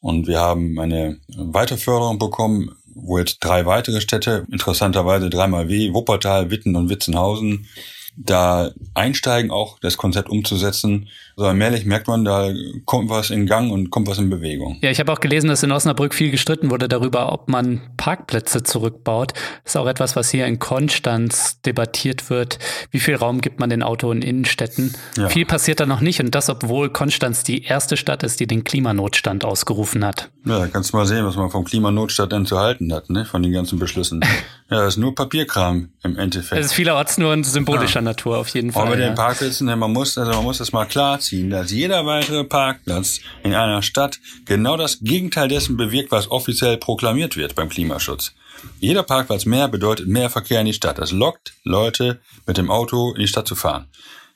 Und 0.00 0.26
wir 0.26 0.40
haben 0.40 0.78
eine 0.78 1.18
Weiterförderung 1.28 2.18
bekommen 2.18 2.72
wo 2.94 3.18
jetzt 3.18 3.38
drei 3.40 3.66
weitere 3.66 4.00
Städte, 4.00 4.46
interessanterweise 4.50 5.30
dreimal 5.30 5.68
W, 5.68 5.92
Wuppertal, 5.92 6.50
Witten 6.50 6.76
und 6.76 6.88
Witzenhausen, 6.88 7.68
da 8.16 8.70
einsteigen, 8.94 9.50
auch 9.50 9.78
das 9.80 9.96
Konzept 9.96 10.28
umzusetzen. 10.28 11.08
So 11.36 11.44
allmählich 11.44 11.84
merkt 11.84 12.06
man, 12.06 12.24
da 12.24 12.52
kommt 12.84 13.10
was 13.10 13.30
in 13.30 13.46
Gang 13.46 13.72
und 13.72 13.90
kommt 13.90 14.06
was 14.06 14.18
in 14.18 14.30
Bewegung. 14.30 14.78
Ja, 14.82 14.90
ich 14.90 15.00
habe 15.00 15.12
auch 15.12 15.18
gelesen, 15.18 15.48
dass 15.48 15.62
in 15.64 15.72
Osnabrück 15.72 16.14
viel 16.14 16.30
gestritten 16.30 16.70
wurde 16.70 16.86
darüber, 16.86 17.32
ob 17.32 17.48
man 17.48 17.80
Parkplätze 17.96 18.62
zurückbaut. 18.62 19.32
Das 19.64 19.74
ist 19.74 19.76
auch 19.76 19.88
etwas, 19.88 20.14
was 20.14 20.30
hier 20.30 20.46
in 20.46 20.60
Konstanz 20.60 21.60
debattiert 21.62 22.30
wird. 22.30 22.58
Wie 22.90 23.00
viel 23.00 23.16
Raum 23.16 23.40
gibt 23.40 23.58
man 23.58 23.68
den 23.68 23.82
Auto 23.82 24.12
in 24.12 24.22
Innenstädten? 24.22 24.94
Ja. 25.16 25.28
Viel 25.28 25.44
passiert 25.44 25.80
da 25.80 25.86
noch 25.86 26.00
nicht 26.00 26.20
und 26.20 26.34
das, 26.34 26.48
obwohl 26.48 26.90
Konstanz 26.90 27.42
die 27.42 27.64
erste 27.64 27.96
Stadt 27.96 28.22
ist, 28.22 28.38
die 28.38 28.46
den 28.46 28.62
Klimanotstand 28.62 29.44
ausgerufen 29.44 30.04
hat. 30.04 30.30
Ja, 30.46 30.60
da 30.60 30.66
kannst 30.68 30.92
du 30.92 30.96
mal 30.96 31.06
sehen, 31.06 31.24
was 31.24 31.36
man 31.36 31.50
vom 31.50 31.64
Klimanotstand 31.64 32.30
denn 32.30 32.46
zu 32.46 32.58
halten 32.60 32.92
hat, 32.92 33.10
ne? 33.10 33.24
von 33.24 33.42
den 33.42 33.50
ganzen 33.50 33.78
Beschlüssen. 33.78 34.20
ja, 34.70 34.78
das 34.78 34.94
ist 34.94 34.96
nur 34.98 35.14
Papierkram 35.14 35.88
im 36.02 36.16
Endeffekt. 36.16 36.60
Es 36.60 36.66
ist 36.66 36.74
vielerorts 36.74 37.18
nur 37.18 37.32
ein 37.32 37.42
symbolischer 37.42 38.00
ja. 38.00 38.03
Natur 38.04 38.38
auf 38.38 38.48
jeden 38.48 38.72
Fall. 38.72 38.86
Aber 38.86 38.98
ja. 38.98 39.08
den 39.08 39.14
Parkplätzen, 39.14 39.66
man 39.66 39.92
muss, 39.92 40.16
also 40.16 40.30
man 40.32 40.44
muss 40.44 40.58
das 40.58 40.72
mal 40.72 40.86
klarziehen, 40.86 41.50
dass 41.50 41.70
jeder 41.70 42.06
weitere 42.06 42.44
Parkplatz 42.44 43.20
in 43.42 43.54
einer 43.54 43.82
Stadt 43.82 44.20
genau 44.44 44.76
das 44.76 45.00
Gegenteil 45.00 45.48
dessen 45.48 45.76
bewirkt, 45.76 46.12
was 46.12 46.30
offiziell 46.30 46.76
proklamiert 46.76 47.36
wird 47.36 47.54
beim 47.54 47.68
Klimaschutz. 47.68 48.32
Jeder 48.80 49.02
Parkplatz 49.02 49.44
mehr 49.44 49.68
bedeutet 49.68 50.06
mehr 50.06 50.30
Verkehr 50.30 50.60
in 50.60 50.66
die 50.66 50.72
Stadt. 50.72 50.98
Das 50.98 51.12
lockt 51.12 51.54
Leute 51.64 52.20
mit 52.46 52.56
dem 52.56 52.70
Auto 52.70 53.12
in 53.12 53.20
die 53.20 53.28
Stadt 53.28 53.48
zu 53.48 53.54
fahren. 53.54 53.86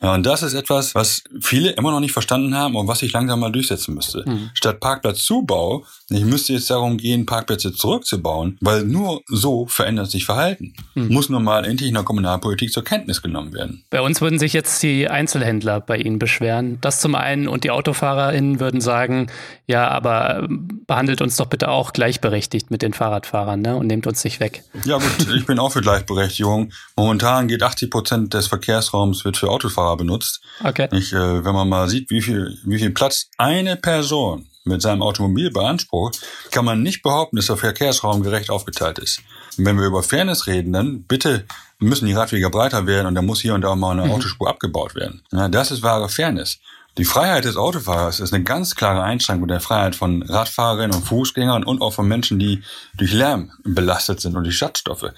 Ja, 0.00 0.14
und 0.14 0.25
das 0.25 0.43
ist 0.43 0.55
etwas, 0.55 0.95
was 0.95 1.25
viele 1.40 1.71
immer 1.71 1.90
noch 1.90 2.00
nicht 2.00 2.12
verstanden 2.12 2.55
haben 2.55 2.76
und 2.76 2.87
was 2.87 3.00
sich 3.00 3.12
langsam 3.12 3.40
mal 3.40 3.50
durchsetzen 3.50 3.95
müsste. 3.95 4.23
Mhm. 4.26 4.50
Statt 4.55 4.78
Parkplatzzubau, 4.78 5.85
ich 6.09 6.25
müsste 6.25 6.52
jetzt 6.52 6.71
darum 6.71 6.99
gehen, 6.99 7.26
Parkplätze 7.26 7.73
zurückzubauen, 7.73 8.59
weil 8.61 8.85
nur 8.85 9.23
so 9.26 9.67
verändert 9.67 10.11
sich 10.11 10.25
Verhalten. 10.25 10.75
Mhm. 10.95 11.09
Muss 11.09 11.28
nun 11.28 11.43
mal 11.43 11.64
endlich 11.64 11.88
in 11.88 11.95
der 11.95 12.05
Kommunalpolitik 12.05 12.73
zur 12.73 12.85
Kenntnis 12.85 13.23
genommen 13.23 13.52
werden. 13.52 13.83
Bei 13.90 14.00
uns 14.00 14.21
würden 14.21 14.38
sich 14.38 14.52
jetzt 14.52 14.83
die 14.85 15.09
Einzelhändler 15.09 15.81
bei 15.81 15.97
Ihnen 15.97 16.21
beschweren. 16.21 16.78
Das 16.81 17.00
zum 17.00 17.17
einen 17.17 17.49
und 17.49 17.64
die 17.64 17.71
AutofahrerInnen 17.73 18.61
würden 18.61 18.81
sagen, 18.81 19.26
ja, 19.68 19.87
aber 19.87 20.38
ähm, 20.38 20.82
behandelt 20.87 21.20
uns 21.20 21.37
doch 21.37 21.46
bitte 21.46 21.68
auch 21.68 21.92
gleichberechtigt 21.92 22.70
mit 22.70 22.80
den 22.80 22.94
Fahrradfahrern 22.94 23.60
ne? 23.60 23.76
und 23.76 23.87
nehmt 23.87 24.06
uns 24.06 24.25
nicht 24.25 24.40
weg. 24.40 24.64
Ja 24.84 24.96
gut, 24.96 25.28
ich 25.37 25.44
bin 25.44 25.58
auch 25.58 25.72
für 25.72 25.82
Gleichberechtigung. 25.82 26.72
Momentan 26.96 27.48
geht 27.48 27.62
80 27.62 27.90
Prozent 27.90 28.34
des 28.34 28.46
Verkehrsraums 28.46 29.26
wird 29.26 29.37
für 29.37 29.50
Autofahrer 29.50 29.98
benutzt. 29.98 30.40
Okay. 30.64 30.88
Ich, 30.92 31.12
äh, 31.12 31.44
wenn 31.44 31.54
man 31.54 31.68
mal 31.68 31.87
sieht, 31.87 32.10
wie 32.10 32.22
viel, 32.22 32.58
wie 32.64 32.78
viel 32.78 32.90
Platz 32.90 33.28
eine 33.37 33.76
Person 33.76 34.46
mit 34.64 34.80
seinem 34.80 35.02
Automobil 35.02 35.50
beansprucht, 35.50 36.18
kann 36.50 36.64
man 36.64 36.82
nicht 36.82 37.02
behaupten, 37.02 37.37
dass 37.37 37.46
der 37.46 37.58
Verkehrsraum 37.58 38.22
gerecht 38.22 38.48
aufgeteilt 38.48 38.98
ist. 38.98 39.20
Und 39.58 39.66
wenn 39.66 39.78
wir 39.78 39.87
über 39.87 40.02
Fairness 40.02 40.46
reden, 40.46 40.72
dann 40.72 41.02
bitte 41.02 41.44
müssen 41.78 42.06
die 42.06 42.14
Radwege 42.14 42.48
breiter 42.48 42.87
werden 42.87 43.06
und 43.06 43.14
da 43.14 43.22
muss 43.22 43.40
hier 43.40 43.54
und 43.54 43.60
da 43.60 43.76
mal 43.76 43.92
eine 43.92 44.06
mhm. 44.06 44.12
Autospur 44.12 44.48
abgebaut 44.48 44.94
werden. 44.94 45.22
Ja, 45.30 45.48
das 45.48 45.70
ist 45.70 45.82
wahre 45.82 46.08
Fairness. 46.08 46.58
Die 46.99 47.05
Freiheit 47.05 47.45
des 47.45 47.57
Autofahrers 47.57 48.19
ist 48.19 48.35
eine 48.35 48.43
ganz 48.43 48.75
klare 48.75 49.05
Einschränkung 49.05 49.47
der 49.47 49.61
Freiheit 49.61 49.95
von 49.95 50.25
Radfahrerinnen 50.25 50.97
und 50.97 51.05
Fußgängern 51.05 51.62
und 51.62 51.81
auch 51.81 51.93
von 51.93 52.09
Menschen, 52.09 52.40
die 52.40 52.64
durch 52.97 53.12
Lärm 53.12 53.52
belastet 53.62 54.21
sind 54.21 54.35
und 54.35 54.43
die 54.43 54.50
Schadstoffe. 54.50 55.12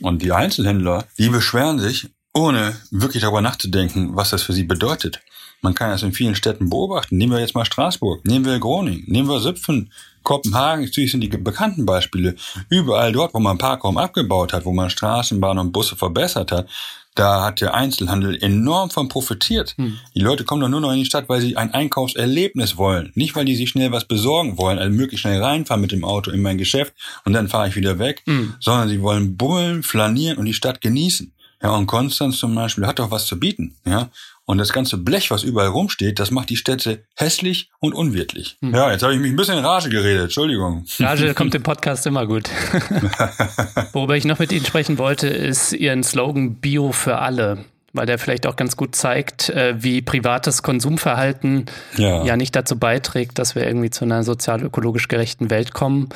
Und 0.00 0.22
die 0.22 0.30
Einzelhändler, 0.30 1.06
die 1.18 1.28
beschweren 1.28 1.80
sich 1.80 2.08
ohne 2.34 2.76
wirklich 2.92 3.22
darüber 3.22 3.40
nachzudenken, 3.40 4.14
was 4.14 4.30
das 4.30 4.44
für 4.44 4.52
sie 4.52 4.62
bedeutet. 4.62 5.22
Man 5.60 5.74
kann 5.74 5.90
das 5.90 6.04
in 6.04 6.12
vielen 6.12 6.36
Städten 6.36 6.70
beobachten. 6.70 7.16
Nehmen 7.16 7.32
wir 7.32 7.40
jetzt 7.40 7.56
mal 7.56 7.64
Straßburg, 7.64 8.24
nehmen 8.24 8.44
wir 8.44 8.60
Groningen, 8.60 9.02
nehmen 9.08 9.28
wir 9.28 9.40
Süpfen, 9.40 9.90
Kopenhagen, 10.22 10.84
natürlich 10.84 11.10
sind 11.10 11.20
die 11.20 11.28
bekannten 11.28 11.84
Beispiele. 11.84 12.36
Überall 12.68 13.12
dort, 13.12 13.34
wo 13.34 13.40
man 13.40 13.58
Parkraum 13.58 13.98
abgebaut 13.98 14.52
hat, 14.52 14.64
wo 14.64 14.72
man 14.72 14.88
Straßenbahn 14.88 15.58
und 15.58 15.72
Busse 15.72 15.96
verbessert 15.96 16.52
hat, 16.52 16.68
da 17.14 17.44
hat 17.44 17.60
der 17.60 17.74
Einzelhandel 17.74 18.42
enorm 18.42 18.90
von 18.90 19.08
profitiert. 19.08 19.74
Hm. 19.76 19.98
Die 20.14 20.20
Leute 20.20 20.44
kommen 20.44 20.60
doch 20.60 20.68
nur 20.68 20.80
noch 20.80 20.92
in 20.92 20.98
die 20.98 21.04
Stadt, 21.04 21.28
weil 21.28 21.40
sie 21.40 21.56
ein 21.56 21.72
Einkaufserlebnis 21.72 22.76
wollen. 22.76 23.12
Nicht, 23.14 23.36
weil 23.36 23.44
die 23.44 23.56
sich 23.56 23.70
schnell 23.70 23.92
was 23.92 24.04
besorgen 24.04 24.58
wollen, 24.58 24.78
also 24.78 24.92
möglichst 24.92 25.22
schnell 25.22 25.42
reinfahren 25.42 25.80
mit 25.80 25.92
dem 25.92 26.04
Auto 26.04 26.30
in 26.30 26.42
mein 26.42 26.58
Geschäft 26.58 26.92
und 27.24 27.32
dann 27.32 27.48
fahre 27.48 27.68
ich 27.68 27.76
wieder 27.76 27.98
weg, 27.98 28.22
hm. 28.26 28.54
sondern 28.60 28.88
sie 28.88 29.00
wollen 29.00 29.36
bummeln, 29.36 29.82
flanieren 29.82 30.38
und 30.38 30.46
die 30.46 30.54
Stadt 30.54 30.80
genießen. 30.80 31.32
Ja, 31.62 31.70
und 31.70 31.86
Konstanz 31.86 32.38
zum 32.38 32.54
Beispiel 32.54 32.86
hat 32.86 32.98
doch 32.98 33.10
was 33.10 33.26
zu 33.26 33.38
bieten, 33.40 33.74
ja. 33.86 34.10
Und 34.46 34.58
das 34.58 34.72
ganze 34.72 34.98
Blech, 34.98 35.30
was 35.30 35.42
überall 35.42 35.68
rumsteht, 35.68 36.18
das 36.18 36.30
macht 36.30 36.50
die 36.50 36.56
Städte 36.56 37.04
hässlich 37.16 37.70
und 37.80 37.94
unwirtlich. 37.94 38.56
Hm. 38.60 38.74
Ja, 38.74 38.92
jetzt 38.92 39.02
habe 39.02 39.14
ich 39.14 39.20
mich 39.20 39.30
ein 39.30 39.36
bisschen 39.36 39.58
in 39.58 39.64
Rage 39.64 39.88
geredet, 39.88 40.24
Entschuldigung. 40.24 40.84
Rage 40.98 41.32
kommt 41.34 41.54
im 41.54 41.62
Podcast 41.62 42.06
immer 42.06 42.26
gut. 42.26 42.50
Worüber 43.92 44.16
ich 44.16 44.26
noch 44.26 44.38
mit 44.38 44.52
Ihnen 44.52 44.66
sprechen 44.66 44.98
wollte, 44.98 45.28
ist 45.28 45.72
Ihren 45.72 46.02
Slogan 46.02 46.56
Bio 46.56 46.92
für 46.92 47.18
alle 47.18 47.64
weil 47.94 48.06
der 48.06 48.18
vielleicht 48.18 48.46
auch 48.46 48.56
ganz 48.56 48.76
gut 48.76 48.96
zeigt, 48.96 49.48
äh, 49.50 49.76
wie 49.78 50.02
privates 50.02 50.62
Konsumverhalten 50.62 51.66
ja. 51.96 52.24
ja 52.24 52.36
nicht 52.36 52.54
dazu 52.56 52.76
beiträgt, 52.76 53.38
dass 53.38 53.54
wir 53.54 53.64
irgendwie 53.64 53.90
zu 53.90 54.04
einer 54.04 54.24
sozial-ökologisch 54.24 55.06
gerechten 55.06 55.48
Welt 55.48 55.72
kommen. 55.72 56.08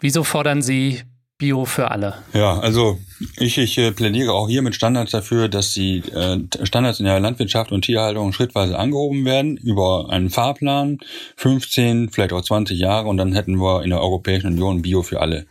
Wieso 0.00 0.24
fordern 0.24 0.62
Sie 0.62 1.02
Bio 1.42 1.64
für 1.64 1.90
alle. 1.90 2.14
Ja, 2.34 2.60
also 2.60 3.00
ich, 3.36 3.58
ich 3.58 3.76
äh, 3.76 3.90
plädiere 3.90 4.32
auch 4.32 4.48
hier 4.48 4.62
mit 4.62 4.76
Standards 4.76 5.10
dafür, 5.10 5.48
dass 5.48 5.74
die 5.74 5.98
äh, 5.98 6.38
Standards 6.62 7.00
in 7.00 7.06
der 7.06 7.18
Landwirtschaft 7.18 7.72
und 7.72 7.84
Tierhaltung 7.84 8.32
schrittweise 8.32 8.78
angehoben 8.78 9.24
werden 9.24 9.56
über 9.56 10.06
einen 10.10 10.30
Fahrplan, 10.30 10.98
15, 11.36 12.10
vielleicht 12.10 12.32
auch 12.32 12.42
20 12.42 12.78
Jahre 12.78 13.08
und 13.08 13.16
dann 13.16 13.32
hätten 13.32 13.56
wir 13.56 13.82
in 13.82 13.90
der 13.90 14.00
Europäischen 14.00 14.52
Union 14.52 14.82
Bio 14.82 15.02
für 15.02 15.20
alle. 15.20 15.46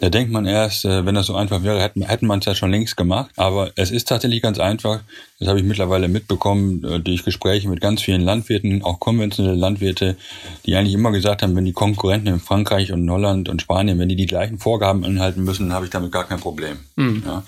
Da 0.00 0.10
denkt 0.10 0.30
man 0.30 0.46
erst, 0.46 0.84
äh, 0.84 1.04
wenn 1.04 1.14
das 1.14 1.26
so 1.26 1.34
einfach 1.34 1.62
wäre, 1.62 1.80
hätten, 1.80 2.02
hätten 2.02 2.26
man 2.26 2.38
es 2.38 2.44
ja 2.44 2.54
schon 2.54 2.70
längst 2.70 2.96
gemacht. 2.96 3.30
Aber 3.36 3.72
es 3.74 3.90
ist 3.90 4.08
tatsächlich 4.08 4.42
ganz 4.42 4.58
einfach. 4.58 5.00
Das 5.38 5.48
habe 5.48 5.58
ich 5.58 5.64
mittlerweile 5.64 6.08
mitbekommen 6.08 6.84
äh, 6.84 7.00
durch 7.00 7.24
Gespräche 7.24 7.68
mit 7.68 7.80
ganz 7.80 8.02
vielen 8.02 8.20
Landwirten, 8.20 8.82
auch 8.82 9.00
konventionelle 9.00 9.56
Landwirte, 9.56 10.16
die 10.66 10.76
eigentlich 10.76 10.94
immer 10.94 11.10
gesagt 11.10 11.42
haben, 11.42 11.56
wenn 11.56 11.64
die 11.64 11.72
Konkurrenten 11.72 12.28
in 12.28 12.40
Frankreich 12.40 12.92
und 12.92 13.10
Holland 13.10 13.48
und 13.48 13.60
Spanien, 13.60 13.98
wenn 13.98 14.08
die 14.08 14.16
die 14.16 14.26
gleichen 14.26 14.58
Vorgaben 14.58 15.04
anhalten 15.04 15.42
müssen, 15.42 15.68
dann 15.68 15.74
habe 15.74 15.86
ich 15.86 15.90
damit 15.90 16.12
gar 16.12 16.24
kein 16.24 16.40
Problem. 16.40 16.78
Mhm. 16.96 17.22
Ja. 17.26 17.42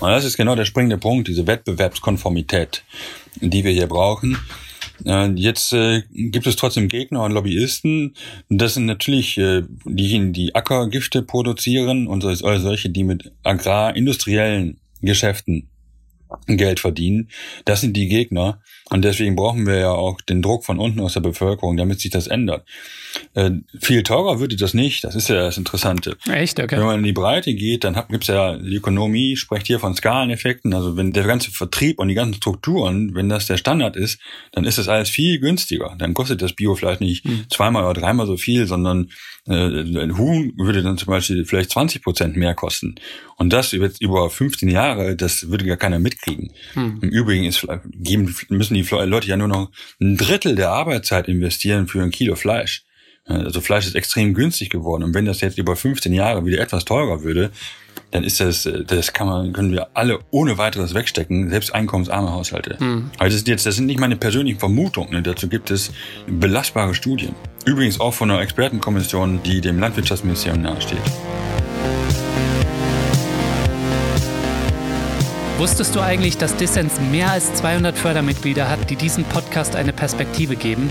Und 0.00 0.10
das 0.10 0.24
ist 0.24 0.36
genau 0.36 0.54
der 0.54 0.64
springende 0.66 0.98
Punkt, 0.98 1.28
diese 1.28 1.46
Wettbewerbskonformität, 1.46 2.84
die 3.40 3.64
wir 3.64 3.72
hier 3.72 3.86
brauchen. 3.86 4.38
Jetzt 5.02 5.72
äh, 5.72 6.02
gibt 6.10 6.46
es 6.46 6.56
trotzdem 6.56 6.88
Gegner 6.88 7.24
und 7.24 7.32
Lobbyisten. 7.32 8.14
Das 8.48 8.74
sind 8.74 8.86
natürlich 8.86 9.36
äh, 9.38 9.62
diejenigen, 9.84 10.32
die 10.32 10.54
Ackergifte 10.54 11.22
produzieren 11.22 12.06
und 12.06 12.20
solche, 12.20 12.90
die 12.90 13.04
mit 13.04 13.32
agrarindustriellen 13.42 14.78
Geschäften 15.02 15.68
Geld 16.46 16.80
verdienen. 16.80 17.30
Das 17.64 17.80
sind 17.80 17.96
die 17.96 18.08
Gegner. 18.08 18.60
Und 18.90 19.02
deswegen 19.02 19.34
brauchen 19.34 19.66
wir 19.66 19.78
ja 19.78 19.90
auch 19.90 20.20
den 20.20 20.42
Druck 20.42 20.64
von 20.64 20.78
unten 20.78 21.00
aus 21.00 21.14
der 21.14 21.20
Bevölkerung, 21.20 21.76
damit 21.76 22.00
sich 22.00 22.10
das 22.10 22.26
ändert. 22.26 22.66
Äh, 23.32 23.50
viel 23.80 24.02
teurer 24.02 24.40
würde 24.40 24.56
das 24.56 24.74
nicht. 24.74 25.04
Das 25.04 25.14
ist 25.14 25.28
ja 25.28 25.36
das 25.36 25.56
Interessante. 25.56 26.16
Echt? 26.30 26.60
Okay. 26.60 26.76
Wenn 26.76 26.84
man 26.84 26.98
in 26.98 27.04
die 27.04 27.12
Breite 27.12 27.54
geht, 27.54 27.84
dann 27.84 27.94
gibt 28.08 28.24
es 28.24 28.28
ja 28.28 28.56
die 28.56 28.76
Ökonomie, 28.76 29.36
spricht 29.36 29.66
hier 29.66 29.78
von 29.78 29.94
Skaleneffekten. 29.94 30.74
Also 30.74 30.96
wenn 30.96 31.12
der 31.12 31.24
ganze 31.24 31.50
Vertrieb 31.50 31.98
und 31.98 32.08
die 32.08 32.14
ganzen 32.14 32.34
Strukturen, 32.34 33.14
wenn 33.14 33.28
das 33.28 33.46
der 33.46 33.56
Standard 33.56 33.96
ist, 33.96 34.20
dann 34.52 34.64
ist 34.64 34.76
das 34.76 34.88
alles 34.88 35.08
viel 35.08 35.38
günstiger. 35.38 35.94
Dann 35.98 36.12
kostet 36.12 36.42
das 36.42 36.52
Bio 36.52 36.74
vielleicht 36.74 37.00
nicht 37.00 37.24
hm. 37.24 37.46
zweimal 37.50 37.84
oder 37.84 38.00
dreimal 38.00 38.26
so 38.26 38.36
viel, 38.36 38.66
sondern 38.66 39.08
äh, 39.46 39.52
ein 39.52 40.18
Huhn 40.18 40.52
würde 40.56 40.82
dann 40.82 40.98
zum 40.98 41.06
Beispiel 41.06 41.44
vielleicht 41.44 41.70
20 41.70 42.02
Prozent 42.02 42.36
mehr 42.36 42.54
kosten. 42.54 42.96
Und 43.36 43.52
das 43.52 43.72
über 43.72 44.30
15 44.30 44.68
Jahre, 44.68 45.16
das 45.16 45.50
würde 45.50 45.64
gar 45.64 45.76
keiner 45.76 45.98
mitkriegen. 45.98 46.23
Hm. 46.26 46.98
Im 47.02 47.08
Übrigen 47.08 47.44
ist, 47.44 47.66
geben, 47.84 48.34
müssen 48.48 48.74
die 48.74 48.82
Leute 48.82 49.28
ja 49.28 49.36
nur 49.36 49.48
noch 49.48 49.70
ein 50.00 50.16
Drittel 50.16 50.54
der 50.54 50.70
Arbeitszeit 50.70 51.28
investieren 51.28 51.86
für 51.86 52.02
ein 52.02 52.10
Kilo 52.10 52.36
Fleisch. 52.36 52.84
Also 53.26 53.62
Fleisch 53.62 53.86
ist 53.86 53.94
extrem 53.94 54.34
günstig 54.34 54.68
geworden. 54.68 55.02
Und 55.02 55.14
wenn 55.14 55.24
das 55.24 55.40
jetzt 55.40 55.56
über 55.56 55.76
15 55.76 56.12
Jahre 56.12 56.44
wieder 56.44 56.60
etwas 56.60 56.84
teurer 56.84 57.22
würde, 57.22 57.50
dann 58.10 58.22
ist 58.22 58.40
das, 58.40 58.68
das 58.86 59.12
kann 59.12 59.26
man, 59.26 59.52
können 59.52 59.72
wir 59.72 59.88
alle 59.94 60.20
ohne 60.30 60.58
weiteres 60.58 60.94
wegstecken, 60.94 61.50
selbst 61.50 61.74
einkommensarme 61.74 62.32
Haushalte. 62.32 62.76
Mhm. 62.78 63.10
Aber 63.16 63.24
das, 63.24 63.34
ist 63.34 63.48
jetzt, 63.48 63.66
das 63.66 63.76
sind 63.76 63.86
nicht 63.86 63.98
meine 63.98 64.16
persönlichen 64.16 64.58
Vermutungen. 64.58 65.10
Ne? 65.12 65.22
Dazu 65.22 65.48
gibt 65.48 65.70
es 65.70 65.90
belastbare 66.26 66.94
Studien. 66.94 67.34
Übrigens 67.64 67.98
auch 67.98 68.12
von 68.12 68.30
einer 68.30 68.40
Expertenkommission, 68.40 69.42
die 69.42 69.60
dem 69.60 69.80
Landwirtschaftsministerium 69.80 70.62
nahesteht. 70.62 71.02
Wusstest 75.56 75.94
du 75.94 76.00
eigentlich, 76.00 76.36
dass 76.36 76.56
Dissens 76.56 77.00
mehr 77.12 77.30
als 77.30 77.54
200 77.54 77.96
Fördermitglieder 77.96 78.68
hat, 78.68 78.90
die 78.90 78.96
diesem 78.96 79.22
Podcast 79.22 79.76
eine 79.76 79.92
Perspektive 79.92 80.56
geben? 80.56 80.90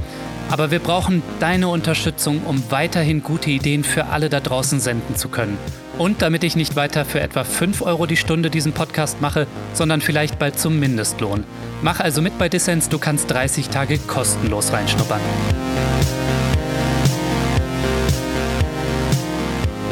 Aber 0.50 0.72
wir 0.72 0.80
brauchen 0.80 1.22
deine 1.42 1.68
Unterstützung, 1.68 2.44
um 2.46 2.64
weiterhin 2.72 3.24
gute 3.24 3.50
Ideen 3.50 3.84
für 3.84 4.06
alle 4.06 4.30
da 4.30 4.40
draußen 4.40 4.80
senden 4.80 5.18
zu 5.18 5.28
können. 5.28 5.58
Und 5.98 6.22
damit 6.22 6.46
ich 6.46 6.56
nicht 6.56 6.78
weiter 6.78 7.04
für 7.04 7.20
etwa 7.20 7.44
5 7.44 7.82
Euro 7.82 8.06
die 8.06 8.16
Stunde 8.16 8.50
diesen 8.50 8.72
Podcast 8.72 9.20
mache, 9.20 9.48
sondern 9.74 10.00
vielleicht 10.00 10.40
bald 10.40 10.58
zum 10.58 10.80
Mindestlohn. 10.80 11.44
Mach 11.82 12.00
also 12.00 12.22
mit 12.22 12.38
bei 12.38 12.48
Dissens, 12.48 12.88
du 12.88 13.00
kannst 13.00 13.30
30 13.32 13.68
Tage 13.68 14.00
kostenlos 14.00 14.72
reinschnuppern. 14.72 15.20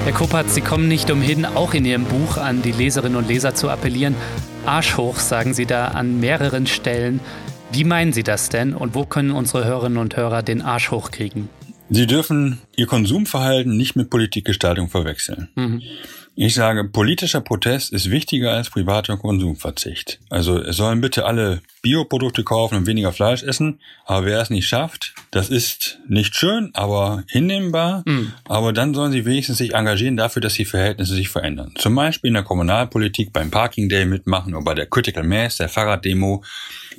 Herr 0.06 0.14
Kopatz, 0.14 0.56
Sie 0.56 0.62
kommen 0.62 0.88
nicht 0.88 1.12
umhin, 1.12 1.46
auch 1.46 1.74
in 1.74 1.84
Ihrem 1.84 2.06
Buch 2.06 2.38
an 2.38 2.62
die 2.62 2.72
Leserinnen 2.72 3.18
und 3.18 3.28
Leser 3.28 3.54
zu 3.54 3.70
appellieren. 3.70 4.16
Arsch 4.65 4.95
hoch, 4.95 5.17
sagen 5.17 5.54
Sie 5.54 5.65
da 5.65 5.88
an 5.88 6.19
mehreren 6.19 6.67
Stellen. 6.67 7.19
Wie 7.71 7.84
meinen 7.84 8.13
Sie 8.13 8.24
das 8.24 8.50
denn 8.50 8.76
und 8.76 8.93
wo 8.93 9.06
können 9.06 9.32
unsere 9.32 9.65
Hörerinnen 9.65 9.97
und 9.97 10.15
Hörer 10.15 10.43
den 10.43 10.62
Arsch 10.62 10.91
hochkriegen? 10.91 11.50
Sie 11.89 12.06
dürfen 12.06 12.60
Ihr 12.76 12.86
Konsumverhalten 12.86 13.76
nicht 13.76 13.95
mit 13.95 14.10
Politikgestaltung 14.10 14.88
verwechseln. 14.88 15.50
Mhm. 15.56 15.82
Ich 16.34 16.54
sage, 16.54 16.86
politischer 16.86 17.41
Protest 17.41 17.91
ist 17.91 18.10
wichtiger 18.10 18.54
als 18.54 18.70
privater 18.70 19.17
Konsumverzicht. 19.17 20.20
Also 20.30 20.58
es 20.58 20.78
sollen 20.78 21.02
bitte 21.02 21.26
alle 21.26 21.62
Bioprodukte 21.82 22.46
kaufen 22.46 22.78
und 22.78 22.88
weniger 22.88 23.12
Fleisch 23.12 23.44
essen, 23.44 23.80
aber 24.06 24.26
wer 24.26 24.39
es 24.39 24.50
nicht 24.50 24.67
schafft, 24.67 25.13
das 25.32 25.50
ist 25.50 26.00
nicht 26.08 26.36
schön, 26.36 26.72
aber 26.74 27.26
hinnehmbar. 27.28 28.04
Mhm. 28.06 28.32
Aber 28.46 28.72
dann 28.72 28.94
sollen 28.94 29.12
sie 29.12 29.26
wenigstens 29.26 29.58
sich 29.58 29.74
engagieren 29.74 30.15
dafür, 30.15 30.41
dass 30.41 30.54
die 30.54 30.65
Verhältnisse 30.65 31.15
sich 31.15 31.28
verändern. 31.28 31.74
Zum 31.78 31.96
Beispiel 31.96 32.30
in 32.30 32.36
der 32.36 32.44
Kommunalpolitik 32.44 33.34
beim 33.34 33.52
Parking 33.52 33.89
Day 33.89 34.06
mitmachen 34.06 34.56
oder 34.56 34.63
bei 34.63 34.74
der 34.74 34.86
Critical 34.86 35.24
Mass, 35.24 35.58
der 35.58 35.67
Fahrraddemo, 35.67 36.44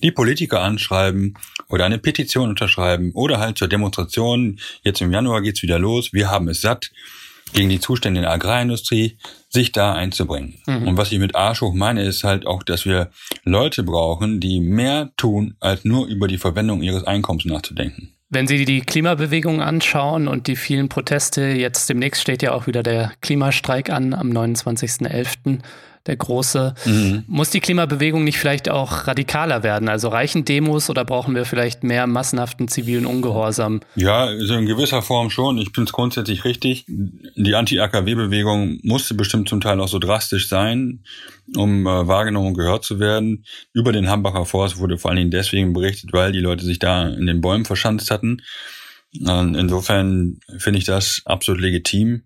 die 0.02 0.10
Politiker 0.10 0.60
anschreiben 0.60 1.38
oder 1.68 1.86
eine 1.86 1.98
Petition 1.98 2.50
unterschreiben 2.50 3.12
oder 3.14 3.40
halt 3.40 3.56
zur 3.56 3.68
Demonstration. 3.68 4.60
Jetzt 4.82 5.00
im 5.00 5.10
Januar 5.10 5.40
geht's 5.40 5.62
wieder 5.62 5.78
los. 5.78 6.12
Wir 6.12 6.30
haben 6.30 6.48
es 6.48 6.60
satt 6.60 6.90
gegen 7.52 7.68
die 7.68 7.80
Zustände 7.80 8.18
in 8.18 8.22
der 8.22 8.32
Agrarindustrie, 8.32 9.18
sich 9.48 9.72
da 9.72 9.92
einzubringen. 9.94 10.60
Mhm. 10.66 10.88
Und 10.88 10.96
was 10.96 11.12
ich 11.12 11.18
mit 11.18 11.36
Arsch 11.36 11.60
hoch 11.60 11.74
meine, 11.74 12.02
ist 12.02 12.24
halt 12.24 12.46
auch, 12.46 12.62
dass 12.62 12.84
wir 12.84 13.10
Leute 13.44 13.82
brauchen, 13.82 14.40
die 14.40 14.60
mehr 14.60 15.12
tun, 15.16 15.56
als 15.60 15.84
nur 15.84 16.06
über 16.06 16.28
die 16.28 16.38
Verwendung 16.38 16.82
ihres 16.82 17.04
Einkommens 17.04 17.44
nachzudenken. 17.44 18.14
Wenn 18.34 18.46
Sie 18.46 18.64
die 18.64 18.80
Klimabewegung 18.80 19.60
anschauen 19.60 20.26
und 20.26 20.46
die 20.46 20.56
vielen 20.56 20.88
Proteste, 20.88 21.42
jetzt 21.42 21.90
demnächst 21.90 22.22
steht 22.22 22.42
ja 22.42 22.52
auch 22.52 22.66
wieder 22.66 22.82
der 22.82 23.12
Klimastreik 23.20 23.90
an 23.90 24.14
am 24.14 24.30
29.11 24.30 25.58
der 26.06 26.16
große. 26.16 26.74
Mhm. 26.84 27.24
Muss 27.26 27.50
die 27.50 27.60
Klimabewegung 27.60 28.24
nicht 28.24 28.38
vielleicht 28.38 28.68
auch 28.68 29.06
radikaler 29.06 29.62
werden? 29.62 29.88
Also 29.88 30.08
reichen 30.08 30.44
Demos 30.44 30.90
oder 30.90 31.04
brauchen 31.04 31.34
wir 31.34 31.44
vielleicht 31.44 31.84
mehr 31.84 32.06
massenhaften 32.06 32.68
zivilen 32.68 33.06
Ungehorsam? 33.06 33.80
Ja, 33.94 34.24
also 34.24 34.54
in 34.54 34.66
gewisser 34.66 35.02
Form 35.02 35.30
schon. 35.30 35.58
Ich 35.58 35.70
finde 35.74 35.88
es 35.88 35.92
grundsätzlich 35.92 36.44
richtig. 36.44 36.84
Die 36.88 37.54
Anti-AKW-Bewegung 37.54 38.80
musste 38.82 39.14
bestimmt 39.14 39.48
zum 39.48 39.60
Teil 39.60 39.80
auch 39.80 39.88
so 39.88 39.98
drastisch 39.98 40.48
sein, 40.48 41.04
um 41.56 41.86
äh, 41.86 42.08
wahrgenommen 42.08 42.48
und 42.48 42.58
gehört 42.58 42.84
zu 42.84 42.98
werden. 42.98 43.44
Über 43.72 43.92
den 43.92 44.08
Hambacher 44.08 44.44
Forst 44.44 44.78
wurde 44.78 44.98
vor 44.98 45.10
allen 45.10 45.18
Dingen 45.18 45.30
deswegen 45.30 45.72
berichtet, 45.72 46.12
weil 46.12 46.32
die 46.32 46.40
Leute 46.40 46.64
sich 46.64 46.78
da 46.78 47.08
in 47.08 47.26
den 47.26 47.40
Bäumen 47.40 47.64
verschanzt 47.64 48.10
hatten. 48.10 48.42
Insofern 49.14 50.38
finde 50.56 50.78
ich 50.78 50.86
das 50.86 51.20
absolut 51.26 51.60
legitim. 51.60 52.22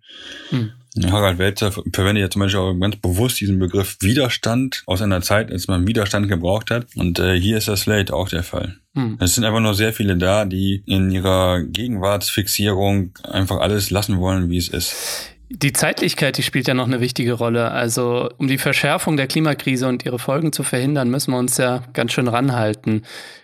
Hm. 0.51 0.71
Harald 1.05 1.39
Welzer 1.39 1.73
verwendet 1.73 2.23
ja 2.23 2.31
zum 2.31 2.41
Beispiel 2.41 2.61
auch 2.61 2.75
ganz 2.75 2.97
bewusst 2.97 3.41
diesen 3.41 3.59
Begriff 3.59 3.97
Widerstand 4.01 4.83
aus 4.87 5.03
einer 5.03 5.21
Zeit, 5.21 5.51
als 5.51 5.69
man 5.69 5.87
Widerstand 5.87 6.29
gebraucht 6.29 6.71
hat. 6.71 6.87
Und 6.97 7.19
äh, 7.19 7.39
hier 7.39 7.59
ist 7.59 7.69
das 7.69 7.83
Slate 7.83 8.15
auch 8.15 8.29
der 8.29 8.43
Fall. 8.43 8.77
Hm. 8.95 9.19
Es 9.21 9.35
sind 9.35 9.45
einfach 9.45 9.61
nur 9.61 9.75
sehr 9.75 9.93
viele 9.93 10.17
da, 10.17 10.45
die 10.45 10.83
in 10.87 11.11
ihrer 11.11 11.63
Gegenwartsfixierung 11.63 13.11
einfach 13.25 13.59
alles 13.61 13.91
lassen 13.91 14.19
wollen, 14.19 14.49
wie 14.49 14.57
es 14.57 14.69
ist. 14.69 15.37
Die 15.49 15.73
Zeitlichkeit, 15.73 16.39
die 16.39 16.43
spielt 16.43 16.67
ja 16.67 16.75
noch 16.75 16.87
eine 16.87 17.01
wichtige 17.01 17.35
Rolle. 17.35 17.71
Also 17.71 18.29
um 18.39 18.49
die 18.49 18.59
Verschärfung 18.59 19.17
der 19.17 19.29
Klimakrise 19.29 19.87
und 19.87 20.05
ihre 20.05 20.19
Folgen 20.19 20.53
zu 20.53 20.65
verhindern, 20.65 21.09
müssen 21.09 21.31
wir 21.31 21.39
uns 21.39 21.57
ja 21.57 21.85
ganz 21.93 22.13
schön 22.13 22.27
ranhalten. 22.27 23.03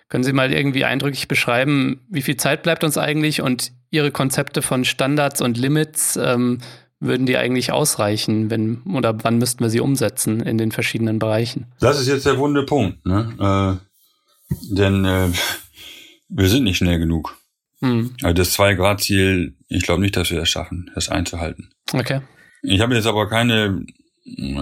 Können 0.08 0.24
Sie 0.24 0.32
mal 0.32 0.52
irgendwie 0.52 0.84
eindrücklich 0.84 1.28
beschreiben, 1.28 2.00
wie 2.10 2.22
viel 2.22 2.36
Zeit 2.36 2.64
bleibt 2.64 2.82
uns 2.82 2.98
eigentlich 2.98 3.40
und 3.40 3.72
Ihre 3.90 4.10
Konzepte 4.10 4.62
von 4.62 4.84
Standards 4.84 5.40
und 5.40 5.56
Limits, 5.56 6.16
ähm, 6.16 6.58
würden 7.02 7.26
die 7.26 7.36
eigentlich 7.36 7.72
ausreichen, 7.72 8.48
wenn 8.50 8.82
oder 8.82 9.24
wann 9.24 9.38
müssten 9.38 9.60
wir 9.60 9.70
sie 9.70 9.80
umsetzen 9.80 10.40
in 10.40 10.56
den 10.56 10.70
verschiedenen 10.70 11.18
Bereichen? 11.18 11.66
Das 11.80 12.00
ist 12.00 12.06
jetzt 12.06 12.26
der 12.26 12.38
wunde 12.38 12.64
Punkt, 12.64 13.04
ne? 13.04 13.80
Äh, 13.80 14.54
denn 14.70 15.04
äh, 15.04 15.28
wir 16.28 16.48
sind 16.48 16.64
nicht 16.64 16.78
schnell 16.78 16.98
genug. 16.98 17.36
Hm. 17.80 18.14
Also 18.22 18.34
das 18.34 18.52
Zwei-Grad-Ziel, 18.52 19.56
ich 19.68 19.82
glaube 19.82 20.00
nicht, 20.00 20.16
dass 20.16 20.30
wir 20.30 20.38
das 20.38 20.48
schaffen, 20.48 20.90
das 20.94 21.08
einzuhalten. 21.08 21.70
Okay. 21.92 22.20
Ich 22.62 22.80
habe 22.80 22.94
jetzt 22.94 23.06
aber 23.06 23.28
keine 23.28 23.84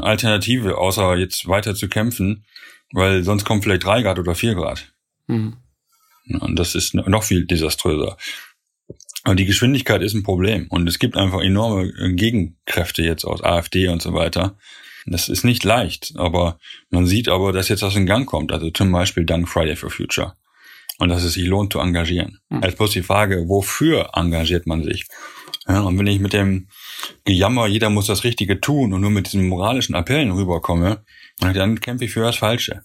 Alternative, 0.01 0.79
außer 0.79 1.17
jetzt 1.17 1.47
weiter 1.47 1.75
zu 1.75 1.89
kämpfen, 1.89 2.47
weil 2.93 3.23
sonst 3.23 3.45
kommt 3.45 3.65
vielleicht 3.65 3.85
drei 3.85 4.01
Grad 4.03 4.19
oder 4.19 4.35
vier 4.35 4.55
Grad. 4.55 4.93
Hm. 5.29 5.57
Und 6.41 6.59
das 6.59 6.75
ist 6.75 6.95
noch 6.95 7.23
viel 7.23 7.45
desaströser. 7.45 8.17
Aber 9.23 9.35
die 9.35 9.45
Geschwindigkeit 9.45 10.03
ist 10.03 10.15
ein 10.15 10.23
Problem 10.23 10.67
und 10.71 10.89
es 10.89 10.99
gibt 10.99 11.17
einfach 11.17 11.41
enorme 11.41 11.93
äh, 11.99 12.13
Gegenkräfte 12.15 13.03
jetzt 13.03 13.25
aus 13.25 13.43
AfD 13.43 13.89
und 13.89 14.01
so 14.01 14.15
weiter. 14.15 14.57
Das 15.07 15.29
ist 15.29 15.45
nicht 15.45 15.65
leicht, 15.65 16.13
aber 16.17 16.59
man 16.91 17.07
sieht 17.07 17.29
aber, 17.29 17.53
dass 17.53 17.69
jetzt 17.69 17.83
was 17.83 17.97
in 17.97 18.07
Gang 18.07 18.27
kommt. 18.27 18.53
Also 18.53 18.71
zum 18.71 18.93
Beispiel 18.93 19.25
dank 19.25 19.49
Friday 19.49 19.77
for 19.77 19.91
Future. 19.91 20.35
Und 20.99 21.09
dass 21.09 21.25
es 21.25 21.33
sich 21.33 21.47
lohnt 21.47 21.73
zu 21.73 21.81
engagieren. 21.81 22.41
Mhm. 22.51 22.63
Als 22.63 22.77
bloß 22.77 22.91
die 22.91 23.03
Frage, 23.03 23.49
wofür 23.49 24.11
engagiert 24.15 24.67
man 24.67 24.83
sich? 24.83 25.07
Ja, 25.67 25.81
und 25.81 25.99
wenn 25.99 26.07
ich 26.07 26.21
mit 26.21 26.33
dem 26.33 26.69
Gejammer, 27.25 27.67
jeder 27.67 27.91
muss 27.91 28.07
das 28.07 28.25
Richtige 28.25 28.61
tun 28.61 28.93
und 28.93 29.01
nur 29.01 29.11
mit 29.11 29.27
diesen 29.27 29.49
moralischen 29.49 29.95
Appellen 29.95 30.33
rüberkomme, 30.33 31.05
dann 31.39 31.81
kämpfe 31.81 32.05
ich 32.05 32.11
für 32.11 32.23
das 32.23 32.37
Falsche. 32.37 32.83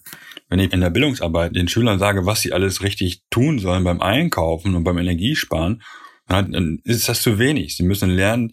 Wenn 0.48 0.60
ich 0.60 0.72
in 0.72 0.80
der 0.80 0.90
Bildungsarbeit 0.90 1.54
den 1.54 1.68
Schülern 1.68 1.98
sage, 1.98 2.24
was 2.24 2.40
sie 2.40 2.52
alles 2.52 2.82
richtig 2.82 3.22
tun 3.30 3.58
sollen 3.58 3.84
beim 3.84 4.00
Einkaufen 4.00 4.74
und 4.74 4.84
beim 4.84 4.98
Energiesparen 4.98 5.82
dann 6.26 6.80
ist 6.84 7.08
das 7.08 7.22
zu 7.22 7.38
wenig. 7.38 7.76
Sie 7.76 7.82
müssen 7.82 8.10
lernen, 8.10 8.52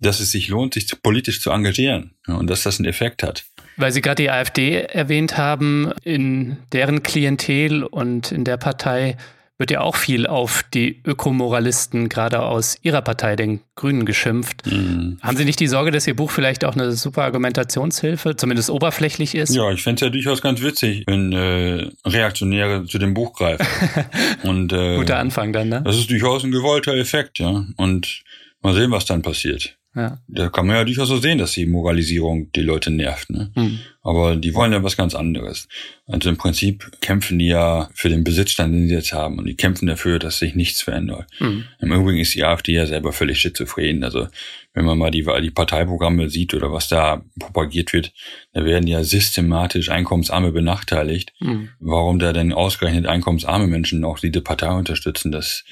dass 0.00 0.20
es 0.20 0.30
sich 0.30 0.48
lohnt, 0.48 0.74
sich 0.74 0.90
politisch 1.02 1.40
zu 1.40 1.50
engagieren 1.50 2.14
und 2.26 2.48
dass 2.48 2.62
das 2.62 2.78
einen 2.78 2.88
Effekt 2.88 3.22
hat. 3.22 3.44
Weil 3.76 3.92
Sie 3.92 4.00
gerade 4.00 4.22
die 4.22 4.30
AfD 4.30 4.82
erwähnt 4.82 5.36
haben, 5.36 5.92
in 6.02 6.58
deren 6.72 7.02
Klientel 7.02 7.82
und 7.82 8.30
in 8.30 8.44
der 8.44 8.56
Partei 8.56 9.16
wird 9.58 9.70
ja 9.70 9.80
auch 9.82 9.96
viel 9.96 10.26
auf 10.26 10.64
die 10.74 11.00
Ökomoralisten 11.04 12.08
gerade 12.08 12.42
aus 12.42 12.76
Ihrer 12.82 13.02
Partei, 13.02 13.36
den 13.36 13.60
Grünen, 13.76 14.04
geschimpft. 14.04 14.66
Mhm. 14.66 15.18
Haben 15.22 15.36
Sie 15.36 15.44
nicht 15.44 15.60
die 15.60 15.68
Sorge, 15.68 15.90
dass 15.90 16.06
Ihr 16.06 16.16
Buch 16.16 16.30
vielleicht 16.30 16.64
auch 16.64 16.74
eine 16.74 16.92
super 16.92 17.22
Argumentationshilfe, 17.22 18.34
zumindest 18.36 18.70
oberflächlich 18.70 19.34
ist? 19.34 19.54
Ja, 19.54 19.70
ich 19.70 19.82
fände 19.82 19.96
es 19.96 20.00
ja 20.00 20.10
durchaus 20.10 20.42
ganz 20.42 20.60
witzig, 20.60 21.04
wenn 21.06 21.32
äh, 21.32 21.88
Reaktionäre 22.04 22.84
zu 22.86 22.98
dem 22.98 23.14
Buch 23.14 23.34
greifen. 23.34 23.66
Und, 24.42 24.72
äh, 24.72 24.96
Guter 24.96 25.18
Anfang 25.18 25.52
dann, 25.52 25.68
ne? 25.68 25.82
Das 25.84 25.96
ist 25.96 26.10
durchaus 26.10 26.42
ein 26.42 26.50
gewollter 26.50 26.94
Effekt, 26.94 27.38
ja. 27.38 27.64
Und 27.76 28.24
mal 28.60 28.74
sehen, 28.74 28.90
was 28.90 29.04
dann 29.04 29.22
passiert. 29.22 29.76
Ja. 29.94 30.18
Da 30.26 30.48
kann 30.48 30.66
man 30.66 30.76
ja 30.76 30.84
durchaus 30.84 31.08
so 31.08 31.18
sehen, 31.18 31.38
dass 31.38 31.52
die 31.52 31.66
Moralisierung 31.66 32.50
die 32.52 32.62
Leute 32.62 32.90
nervt. 32.90 33.30
Ne? 33.30 33.52
Mhm. 33.54 33.78
Aber 34.02 34.36
die 34.36 34.54
wollen 34.54 34.72
ja 34.72 34.82
was 34.82 34.96
ganz 34.96 35.14
anderes. 35.14 35.68
Also 36.06 36.28
im 36.28 36.36
Prinzip 36.36 36.90
kämpfen 37.00 37.38
die 37.38 37.46
ja 37.46 37.88
für 37.94 38.08
den 38.08 38.24
Besitzstand, 38.24 38.74
den 38.74 38.88
sie 38.88 38.94
jetzt 38.94 39.12
haben. 39.12 39.38
Und 39.38 39.46
die 39.46 39.54
kämpfen 39.54 39.86
dafür, 39.86 40.18
dass 40.18 40.38
sich 40.38 40.54
nichts 40.54 40.82
verändert. 40.82 41.26
Mhm. 41.38 41.64
Im 41.78 41.92
Übrigen 41.92 42.18
ist 42.18 42.34
die 42.34 42.44
AfD 42.44 42.72
ja 42.72 42.86
selber 42.86 43.12
völlig 43.12 43.38
schizophren. 43.38 44.02
Also 44.02 44.26
wenn 44.72 44.84
man 44.84 44.98
mal 44.98 45.12
die, 45.12 45.24
die 45.42 45.50
Parteiprogramme 45.50 46.28
sieht 46.28 46.54
oder 46.54 46.72
was 46.72 46.88
da 46.88 47.24
propagiert 47.38 47.92
wird, 47.92 48.12
da 48.52 48.64
werden 48.64 48.88
ja 48.88 49.04
systematisch 49.04 49.90
Einkommensarme 49.90 50.50
benachteiligt. 50.50 51.32
Mhm. 51.38 51.68
Warum 51.78 52.18
da 52.18 52.32
denn 52.32 52.52
ausgerechnet 52.52 53.06
einkommensarme 53.06 53.68
Menschen 53.68 54.04
auch 54.04 54.18
diese 54.18 54.40
Partei 54.40 54.72
unterstützen, 54.72 55.30
das 55.30 55.64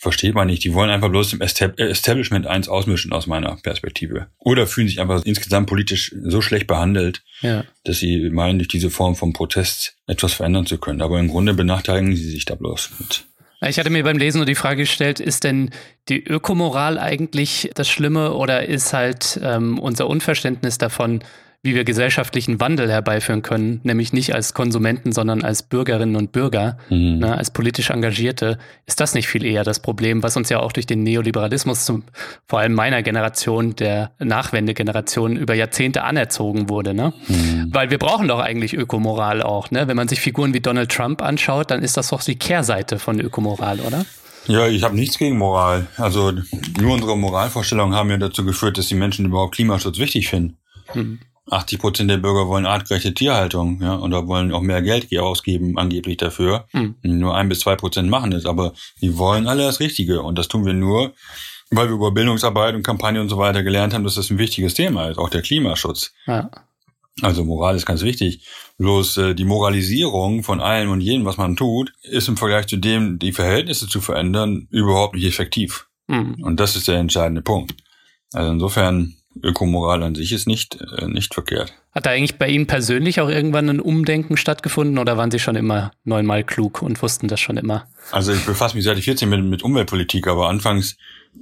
versteht 0.00 0.34
man 0.34 0.46
nicht. 0.46 0.64
Die 0.64 0.72
wollen 0.72 0.88
einfach 0.88 1.10
bloß 1.10 1.34
im 1.34 1.42
Establishment 1.42 2.46
eins 2.46 2.68
ausmischen 2.68 3.12
aus 3.12 3.26
meiner 3.26 3.56
Perspektive. 3.56 4.28
Oder 4.38 4.66
fühlen 4.66 4.88
sich 4.88 4.98
einfach 4.98 5.22
insgesamt 5.24 5.68
politisch 5.68 6.14
so 6.22 6.40
schlecht 6.40 6.66
behandelt, 6.66 7.22
ja. 7.42 7.64
dass 7.84 7.98
sie 7.98 8.30
meinen, 8.30 8.58
durch 8.58 8.68
diese 8.68 8.90
Form 8.90 9.14
von 9.14 9.34
Protest 9.34 9.96
etwas 10.06 10.32
verändern 10.32 10.64
zu 10.64 10.78
können. 10.78 11.02
Aber 11.02 11.20
im 11.20 11.28
Grunde 11.28 11.52
benachteiligen 11.52 12.16
sie 12.16 12.30
sich 12.30 12.46
da 12.46 12.54
bloß 12.54 12.92
mit. 12.98 13.26
Ich 13.68 13.78
hatte 13.78 13.90
mir 13.90 14.02
beim 14.02 14.16
Lesen 14.16 14.38
nur 14.38 14.46
die 14.46 14.54
Frage 14.54 14.84
gestellt, 14.84 15.20
ist 15.20 15.44
denn 15.44 15.68
die 16.08 16.24
Ökomoral 16.24 16.98
eigentlich 16.98 17.70
das 17.74 17.90
Schlimme 17.90 18.32
oder 18.32 18.66
ist 18.66 18.94
halt 18.94 19.38
ähm, 19.44 19.78
unser 19.78 20.06
Unverständnis 20.06 20.78
davon, 20.78 21.22
wie 21.62 21.74
wir 21.74 21.84
gesellschaftlichen 21.84 22.58
Wandel 22.58 22.90
herbeiführen 22.90 23.42
können, 23.42 23.80
nämlich 23.82 24.14
nicht 24.14 24.34
als 24.34 24.54
Konsumenten, 24.54 25.12
sondern 25.12 25.42
als 25.42 25.62
Bürgerinnen 25.62 26.16
und 26.16 26.32
Bürger, 26.32 26.78
mhm. 26.88 27.18
ne, 27.18 27.36
als 27.36 27.50
politisch 27.50 27.90
Engagierte, 27.90 28.56
ist 28.86 28.98
das 28.98 29.12
nicht 29.12 29.28
viel 29.28 29.44
eher 29.44 29.62
das 29.62 29.80
Problem, 29.80 30.22
was 30.22 30.38
uns 30.38 30.48
ja 30.48 30.60
auch 30.60 30.72
durch 30.72 30.86
den 30.86 31.02
Neoliberalismus, 31.02 31.84
zum, 31.84 32.04
vor 32.48 32.60
allem 32.60 32.72
meiner 32.72 33.02
Generation, 33.02 33.76
der 33.76 34.12
Nachwendegeneration, 34.18 35.36
über 35.36 35.52
Jahrzehnte 35.52 36.02
anerzogen 36.02 36.70
wurde. 36.70 36.94
Ne? 36.94 37.12
Mhm. 37.28 37.68
Weil 37.72 37.90
wir 37.90 37.98
brauchen 37.98 38.26
doch 38.26 38.40
eigentlich 38.40 38.72
Ökomoral 38.72 39.42
auch. 39.42 39.70
Ne? 39.70 39.86
Wenn 39.86 39.96
man 39.96 40.08
sich 40.08 40.20
Figuren 40.20 40.54
wie 40.54 40.60
Donald 40.60 40.90
Trump 40.90 41.20
anschaut, 41.20 41.70
dann 41.70 41.82
ist 41.82 41.98
das 41.98 42.08
doch 42.08 42.22
die 42.22 42.36
Kehrseite 42.36 42.98
von 42.98 43.20
Ökomoral, 43.20 43.80
oder? 43.80 44.06
Ja, 44.46 44.66
ich 44.66 44.82
habe 44.82 44.94
nichts 44.96 45.18
gegen 45.18 45.36
Moral. 45.36 45.86
Also 45.98 46.32
nur 46.80 46.94
unsere 46.94 47.18
Moralvorstellungen 47.18 47.94
haben 47.94 48.08
ja 48.08 48.16
dazu 48.16 48.46
geführt, 48.46 48.78
dass 48.78 48.88
die 48.88 48.94
Menschen 48.94 49.26
überhaupt 49.26 49.54
Klimaschutz 49.54 49.98
wichtig 49.98 50.28
finden. 50.28 50.56
Mhm. 50.94 51.18
80 51.50 51.78
Prozent 51.78 52.10
der 52.10 52.18
Bürger 52.18 52.48
wollen 52.48 52.66
artgerechte 52.66 53.12
Tierhaltung, 53.12 53.82
ja, 53.82 53.98
oder 53.98 54.26
wollen 54.26 54.52
auch 54.52 54.60
mehr 54.60 54.82
Geld 54.82 55.16
ausgeben, 55.18 55.76
angeblich 55.78 56.16
dafür. 56.16 56.66
Mhm. 56.72 56.94
Nur 57.02 57.36
ein 57.36 57.48
bis 57.48 57.60
zwei 57.60 57.76
Prozent 57.76 58.08
machen 58.08 58.32
es, 58.32 58.46
aber 58.46 58.72
die 59.00 59.18
wollen 59.18 59.46
alle 59.46 59.64
das 59.64 59.80
Richtige. 59.80 60.22
Und 60.22 60.38
das 60.38 60.48
tun 60.48 60.64
wir 60.64 60.72
nur, 60.72 61.12
weil 61.70 61.88
wir 61.88 61.94
über 61.94 62.12
Bildungsarbeit 62.12 62.74
und 62.74 62.82
Kampagne 62.82 63.20
und 63.20 63.28
so 63.28 63.38
weiter 63.38 63.62
gelernt 63.62 63.94
haben, 63.94 64.04
dass 64.04 64.14
das 64.14 64.30
ein 64.30 64.38
wichtiges 64.38 64.74
Thema 64.74 65.08
ist, 65.08 65.18
auch 65.18 65.28
der 65.28 65.42
Klimaschutz. 65.42 66.12
Ja. 66.26 66.50
Also 67.22 67.44
Moral 67.44 67.76
ist 67.76 67.86
ganz 67.86 68.02
wichtig. 68.02 68.46
Bloß 68.78 69.16
äh, 69.18 69.34
die 69.34 69.44
Moralisierung 69.44 70.42
von 70.42 70.60
allem 70.60 70.90
und 70.90 71.00
jedem, 71.00 71.24
was 71.24 71.36
man 71.36 71.56
tut, 71.56 71.92
ist 72.02 72.28
im 72.28 72.36
Vergleich 72.36 72.66
zu 72.66 72.76
dem, 72.76 73.18
die 73.18 73.32
Verhältnisse 73.32 73.88
zu 73.88 74.00
verändern, 74.00 74.68
überhaupt 74.70 75.14
nicht 75.14 75.26
effektiv. 75.26 75.88
Mhm. 76.06 76.42
Und 76.42 76.60
das 76.60 76.76
ist 76.76 76.88
der 76.88 76.98
entscheidende 76.98 77.42
Punkt. 77.42 77.74
Also 78.32 78.52
insofern 78.52 79.16
Ökomoral 79.42 80.02
an 80.02 80.14
sich 80.14 80.32
ist 80.32 80.46
nicht, 80.46 80.78
äh, 80.98 81.06
nicht 81.06 81.34
verkehrt. 81.34 81.72
Hat 81.92 82.06
da 82.06 82.10
eigentlich 82.10 82.36
bei 82.36 82.48
Ihnen 82.48 82.66
persönlich 82.66 83.20
auch 83.20 83.28
irgendwann 83.28 83.68
ein 83.68 83.80
Umdenken 83.80 84.36
stattgefunden 84.36 84.98
oder 84.98 85.16
waren 85.16 85.30
Sie 85.30 85.38
schon 85.38 85.56
immer 85.56 85.92
neunmal 86.04 86.44
klug 86.44 86.82
und 86.82 87.00
wussten 87.02 87.28
das 87.28 87.40
schon 87.40 87.56
immer? 87.56 87.86
Also 88.10 88.32
ich 88.32 88.44
befasse 88.44 88.76
mich 88.76 88.84
seit 88.84 88.98
ich 88.98 89.04
14 89.04 89.28
mit, 89.28 89.44
mit 89.44 89.62
Umweltpolitik, 89.62 90.26
aber 90.26 90.48
anfangs 90.48 90.96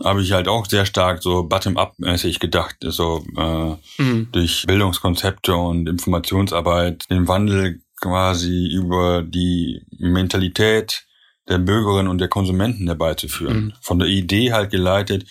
habe 0.04 0.22
ich 0.22 0.32
halt 0.32 0.48
auch 0.48 0.66
sehr 0.66 0.84
stark 0.84 1.22
so 1.22 1.44
bottom-up-mäßig 1.44 2.40
gedacht, 2.40 2.76
so 2.80 3.24
äh, 3.36 4.02
mhm. 4.02 4.28
durch 4.32 4.64
Bildungskonzepte 4.66 5.56
und 5.56 5.88
Informationsarbeit 5.88 7.10
den 7.10 7.26
Wandel 7.26 7.80
quasi 8.00 8.68
über 8.70 9.22
die 9.22 9.82
Mentalität 9.98 11.04
der 11.48 11.58
Bürgerinnen 11.58 12.08
und 12.08 12.18
der 12.18 12.28
Konsumenten 12.28 12.86
herbeizuführen. 12.86 13.64
Mhm. 13.64 13.72
Von 13.80 13.98
der 13.98 14.08
Idee 14.08 14.52
halt 14.52 14.70
geleitet, 14.70 15.26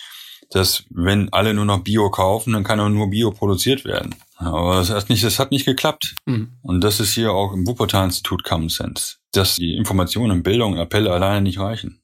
dass 0.52 0.86
wenn 0.90 1.32
alle 1.34 1.54
nur 1.54 1.66
noch 1.66 1.84
Bio 1.84 2.10
kaufen, 2.10 2.54
dann 2.54 2.64
kann 2.64 2.80
auch 2.80 2.90
nur 2.90 3.10
Bio 3.10 3.32
produziert 3.32 3.86
werden. 3.86 4.16
Aber 4.38 4.76
das 4.76 4.90
hat 4.90 5.10
nicht, 5.10 5.24
das 5.24 5.40
hat 5.40 5.52
nicht 5.52 5.66
geklappt. 5.66 6.16
Mhm. 6.26 6.54
Und 6.62 6.82
das 6.82 7.00
ist 7.00 7.14
hier 7.14 7.32
auch 7.34 7.54
im 7.54 7.66
Wuppertal-Institut 7.68 8.44
Common 8.44 8.70
Sense, 8.70 9.16
dass 9.32 9.56
die 9.56 9.76
Informationen 9.76 10.32
und 10.32 10.44
Bildung, 10.44 10.78
Appelle 10.78 11.12
alleine 11.12 11.42
nicht 11.42 11.60
reichen. 11.60 12.02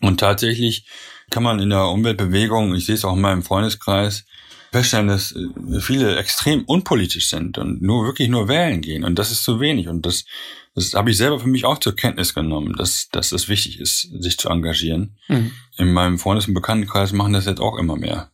Und 0.00 0.20
tatsächlich 0.20 0.86
kann 1.30 1.42
man 1.42 1.60
in 1.60 1.70
der 1.70 1.86
Umweltbewegung, 1.86 2.74
ich 2.74 2.86
sehe 2.86 2.94
es 2.94 3.04
auch 3.04 3.14
in 3.14 3.22
meinem 3.22 3.42
Freundeskreis, 3.42 4.26
feststellen, 4.70 5.08
dass 5.08 5.32
äh, 5.32 5.80
viele 5.80 6.16
extrem 6.16 6.64
unpolitisch 6.64 7.30
sind 7.30 7.58
und 7.58 7.80
nur 7.80 8.04
wirklich 8.04 8.28
nur 8.28 8.48
wählen 8.48 8.80
gehen. 8.80 9.04
Und 9.04 9.18
das 9.18 9.30
ist 9.30 9.44
zu 9.44 9.60
wenig. 9.60 9.88
Und 9.88 10.04
das, 10.04 10.24
das 10.74 10.94
habe 10.94 11.10
ich 11.10 11.16
selber 11.16 11.38
für 11.38 11.48
mich 11.48 11.64
auch 11.64 11.78
zur 11.78 11.94
Kenntnis 11.94 12.34
genommen, 12.34 12.74
dass, 12.76 13.08
dass 13.10 13.32
es 13.32 13.48
wichtig 13.48 13.80
ist, 13.80 14.08
sich 14.20 14.38
zu 14.38 14.48
engagieren. 14.48 15.16
Mhm. 15.28 15.52
In 15.76 15.92
meinem 15.92 16.18
Freundes- 16.18 16.48
und 16.48 16.54
Bekanntenkreis 16.54 17.12
machen 17.12 17.32
das 17.32 17.46
jetzt 17.46 17.60
auch 17.60 17.78
immer 17.78 17.96
mehr. 17.96 18.30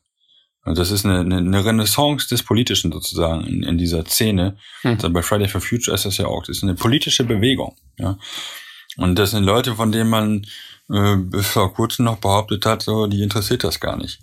Und 0.65 0.79
das 0.79 0.91
ist 0.91 1.05
eine, 1.05 1.21
eine 1.21 1.65
Renaissance 1.65 2.29
des 2.29 2.43
Politischen 2.43 2.93
sozusagen 2.93 3.47
in, 3.47 3.63
in 3.63 3.79
dieser 3.79 4.05
Szene. 4.07 4.57
Mhm. 4.83 4.91
Also 4.93 5.11
bei 5.11 5.23
Friday 5.23 5.49
for 5.49 5.61
Future 5.61 5.95
ist 5.95 6.05
das 6.05 6.19
ja 6.19 6.27
auch. 6.27 6.45
Das 6.45 6.59
ist 6.59 6.63
eine 6.63 6.75
politische 6.75 7.25
Bewegung. 7.25 7.77
Ja. 7.99 8.19
Und 8.97 9.19
das 9.19 9.33
sind 9.33 9.45
Leute, 9.45 9.75
von 9.75 9.93
denen 9.93 10.11
man 10.11 10.47
äh, 10.91 11.17
bis 11.17 11.49
vor 11.49 11.73
kurzem 11.75 12.07
noch 12.07 12.19
behauptet 12.19 12.67
hat, 12.67 12.83
so, 12.83 13.07
die 13.07 13.23
interessiert 13.23 13.65
das 13.65 13.81
gar 13.81 13.97
nicht. 13.97 14.21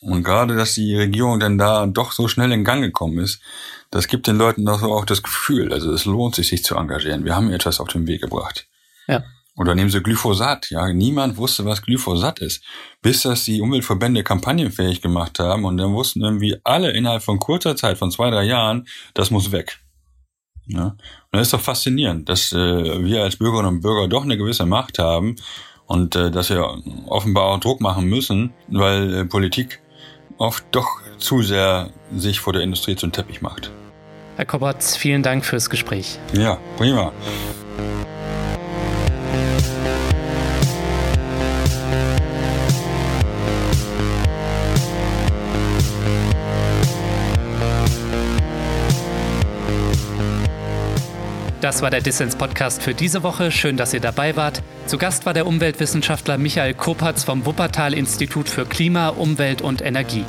Und 0.00 0.22
gerade, 0.22 0.56
dass 0.56 0.74
die 0.74 0.96
Regierung 0.96 1.40
dann 1.40 1.58
da 1.58 1.86
doch 1.86 2.12
so 2.12 2.26
schnell 2.26 2.52
in 2.52 2.64
Gang 2.64 2.82
gekommen 2.82 3.18
ist, 3.18 3.40
das 3.90 4.08
gibt 4.08 4.26
den 4.26 4.38
Leuten 4.38 4.64
doch 4.64 4.80
so 4.80 4.92
auch 4.92 5.04
das 5.04 5.22
Gefühl, 5.22 5.72
also 5.72 5.92
es 5.92 6.04
lohnt 6.04 6.34
sich, 6.34 6.48
sich 6.48 6.64
zu 6.64 6.76
engagieren. 6.76 7.24
Wir 7.24 7.36
haben 7.36 7.52
etwas 7.52 7.80
auf 7.80 7.88
den 7.88 8.06
Weg 8.06 8.22
gebracht. 8.22 8.66
Ja. 9.08 9.24
Oder 9.56 9.74
nehmen 9.74 9.90
Sie 9.90 10.00
Glyphosat. 10.00 10.70
Ja, 10.70 10.90
niemand 10.90 11.36
wusste, 11.36 11.66
was 11.66 11.82
Glyphosat 11.82 12.38
ist, 12.38 12.64
bis 13.02 13.22
das 13.22 13.44
die 13.44 13.60
Umweltverbände 13.60 14.24
kampagnenfähig 14.24 15.02
gemacht 15.02 15.38
haben 15.38 15.64
und 15.66 15.76
dann 15.76 15.92
wussten 15.92 16.22
irgendwie 16.22 16.56
alle 16.64 16.92
innerhalb 16.92 17.22
von 17.22 17.38
kurzer 17.38 17.76
Zeit, 17.76 17.98
von 17.98 18.10
zwei, 18.10 18.30
drei 18.30 18.44
Jahren, 18.44 18.86
das 19.12 19.30
muss 19.30 19.52
weg. 19.52 19.80
Ja? 20.66 20.84
Und 20.84 20.98
das 21.32 21.42
ist 21.42 21.52
doch 21.52 21.60
faszinierend, 21.60 22.28
dass 22.28 22.52
äh, 22.52 23.04
wir 23.04 23.22
als 23.22 23.36
Bürgerinnen 23.36 23.74
und 23.74 23.80
Bürger 23.82 24.08
doch 24.08 24.22
eine 24.22 24.38
gewisse 24.38 24.64
Macht 24.64 24.98
haben 24.98 25.36
und 25.86 26.14
äh, 26.16 26.30
dass 26.30 26.48
wir 26.48 26.78
offenbar 27.06 27.44
auch 27.46 27.60
Druck 27.60 27.80
machen 27.80 28.06
müssen, 28.06 28.54
weil 28.68 29.12
äh, 29.12 29.24
Politik 29.24 29.80
oft 30.40 30.64
doch 30.72 31.00
zu 31.18 31.42
sehr 31.42 31.90
sich 32.12 32.40
vor 32.40 32.52
der 32.52 32.62
Industrie 32.62 32.96
zum 32.96 33.12
Teppich 33.12 33.42
macht. 33.42 33.70
Herr 34.36 34.46
Koberts, 34.46 34.96
vielen 34.96 35.22
Dank 35.22 35.44
fürs 35.44 35.70
Gespräch. 35.70 36.18
Ja, 36.32 36.58
prima. 36.76 37.12
Das 51.60 51.82
war 51.82 51.90
der 51.90 52.00
Dissens-Podcast 52.00 52.82
für 52.82 52.94
diese 52.94 53.22
Woche. 53.22 53.50
Schön, 53.50 53.76
dass 53.76 53.92
ihr 53.92 54.00
dabei 54.00 54.34
wart. 54.34 54.62
Zu 54.86 54.96
Gast 54.96 55.26
war 55.26 55.34
der 55.34 55.46
Umweltwissenschaftler 55.46 56.38
Michael 56.38 56.72
Kopatz 56.72 57.24
vom 57.24 57.44
Wuppertal-Institut 57.44 58.48
für 58.48 58.64
Klima, 58.64 59.08
Umwelt 59.08 59.60
und 59.60 59.82
Energie. 59.82 60.24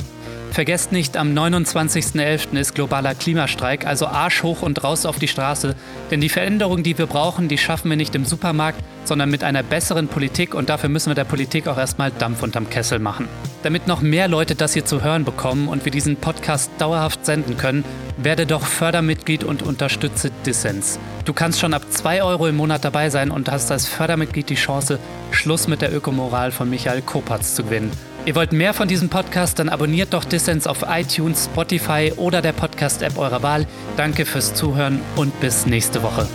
Vergesst 0.52 0.92
nicht, 0.92 1.16
am 1.16 1.32
29.11. 1.32 2.58
ist 2.58 2.74
globaler 2.74 3.14
Klimastreik, 3.14 3.86
also 3.86 4.06
Arsch 4.06 4.42
hoch 4.42 4.60
und 4.60 4.84
raus 4.84 5.06
auf 5.06 5.18
die 5.18 5.26
Straße. 5.26 5.74
Denn 6.10 6.20
die 6.20 6.28
Veränderung, 6.28 6.82
die 6.82 6.98
wir 6.98 7.06
brauchen, 7.06 7.48
die 7.48 7.56
schaffen 7.56 7.88
wir 7.88 7.96
nicht 7.96 8.14
im 8.14 8.26
Supermarkt, 8.26 8.78
sondern 9.04 9.30
mit 9.30 9.44
einer 9.44 9.62
besseren 9.62 10.08
Politik 10.08 10.54
und 10.54 10.68
dafür 10.68 10.90
müssen 10.90 11.08
wir 11.08 11.14
der 11.14 11.24
Politik 11.24 11.68
auch 11.68 11.78
erstmal 11.78 12.10
Dampf 12.10 12.42
unterm 12.42 12.68
Kessel 12.68 12.98
machen. 12.98 13.28
Damit 13.62 13.86
noch 13.86 14.02
mehr 14.02 14.28
Leute 14.28 14.54
das 14.54 14.74
hier 14.74 14.84
zu 14.84 15.02
hören 15.02 15.24
bekommen 15.24 15.68
und 15.68 15.86
wir 15.86 15.92
diesen 15.92 16.16
Podcast 16.16 16.70
dauerhaft 16.76 17.24
senden 17.24 17.56
können, 17.56 17.82
werde 18.18 18.44
doch 18.44 18.66
Fördermitglied 18.66 19.44
und 19.44 19.62
unterstütze 19.62 20.30
Dissens. 20.44 20.98
Du 21.24 21.32
kannst 21.32 21.60
schon 21.60 21.72
ab 21.72 21.82
2 21.88 22.22
Euro 22.22 22.46
im 22.46 22.56
Monat 22.56 22.84
dabei 22.84 23.08
sein 23.08 23.30
und 23.30 23.50
hast 23.50 23.72
als 23.72 23.88
Fördermitglied 23.88 24.50
die 24.50 24.56
Chance, 24.56 24.98
Schluss 25.30 25.66
mit 25.66 25.80
der 25.80 25.94
Ökomoral 25.94 26.52
von 26.52 26.68
Michael 26.68 27.00
Kopatz 27.00 27.54
zu 27.54 27.64
gewinnen. 27.64 27.90
Ihr 28.24 28.36
wollt 28.36 28.52
mehr 28.52 28.72
von 28.72 28.86
diesem 28.86 29.08
Podcast, 29.08 29.58
dann 29.58 29.68
abonniert 29.68 30.12
doch 30.12 30.24
Dissens 30.24 30.68
auf 30.68 30.84
iTunes, 30.88 31.46
Spotify 31.46 32.12
oder 32.16 32.40
der 32.40 32.52
Podcast-App 32.52 33.18
eurer 33.18 33.42
Wahl. 33.42 33.66
Danke 33.96 34.26
fürs 34.26 34.54
Zuhören 34.54 35.00
und 35.16 35.38
bis 35.40 35.66
nächste 35.66 36.04
Woche. 36.04 36.28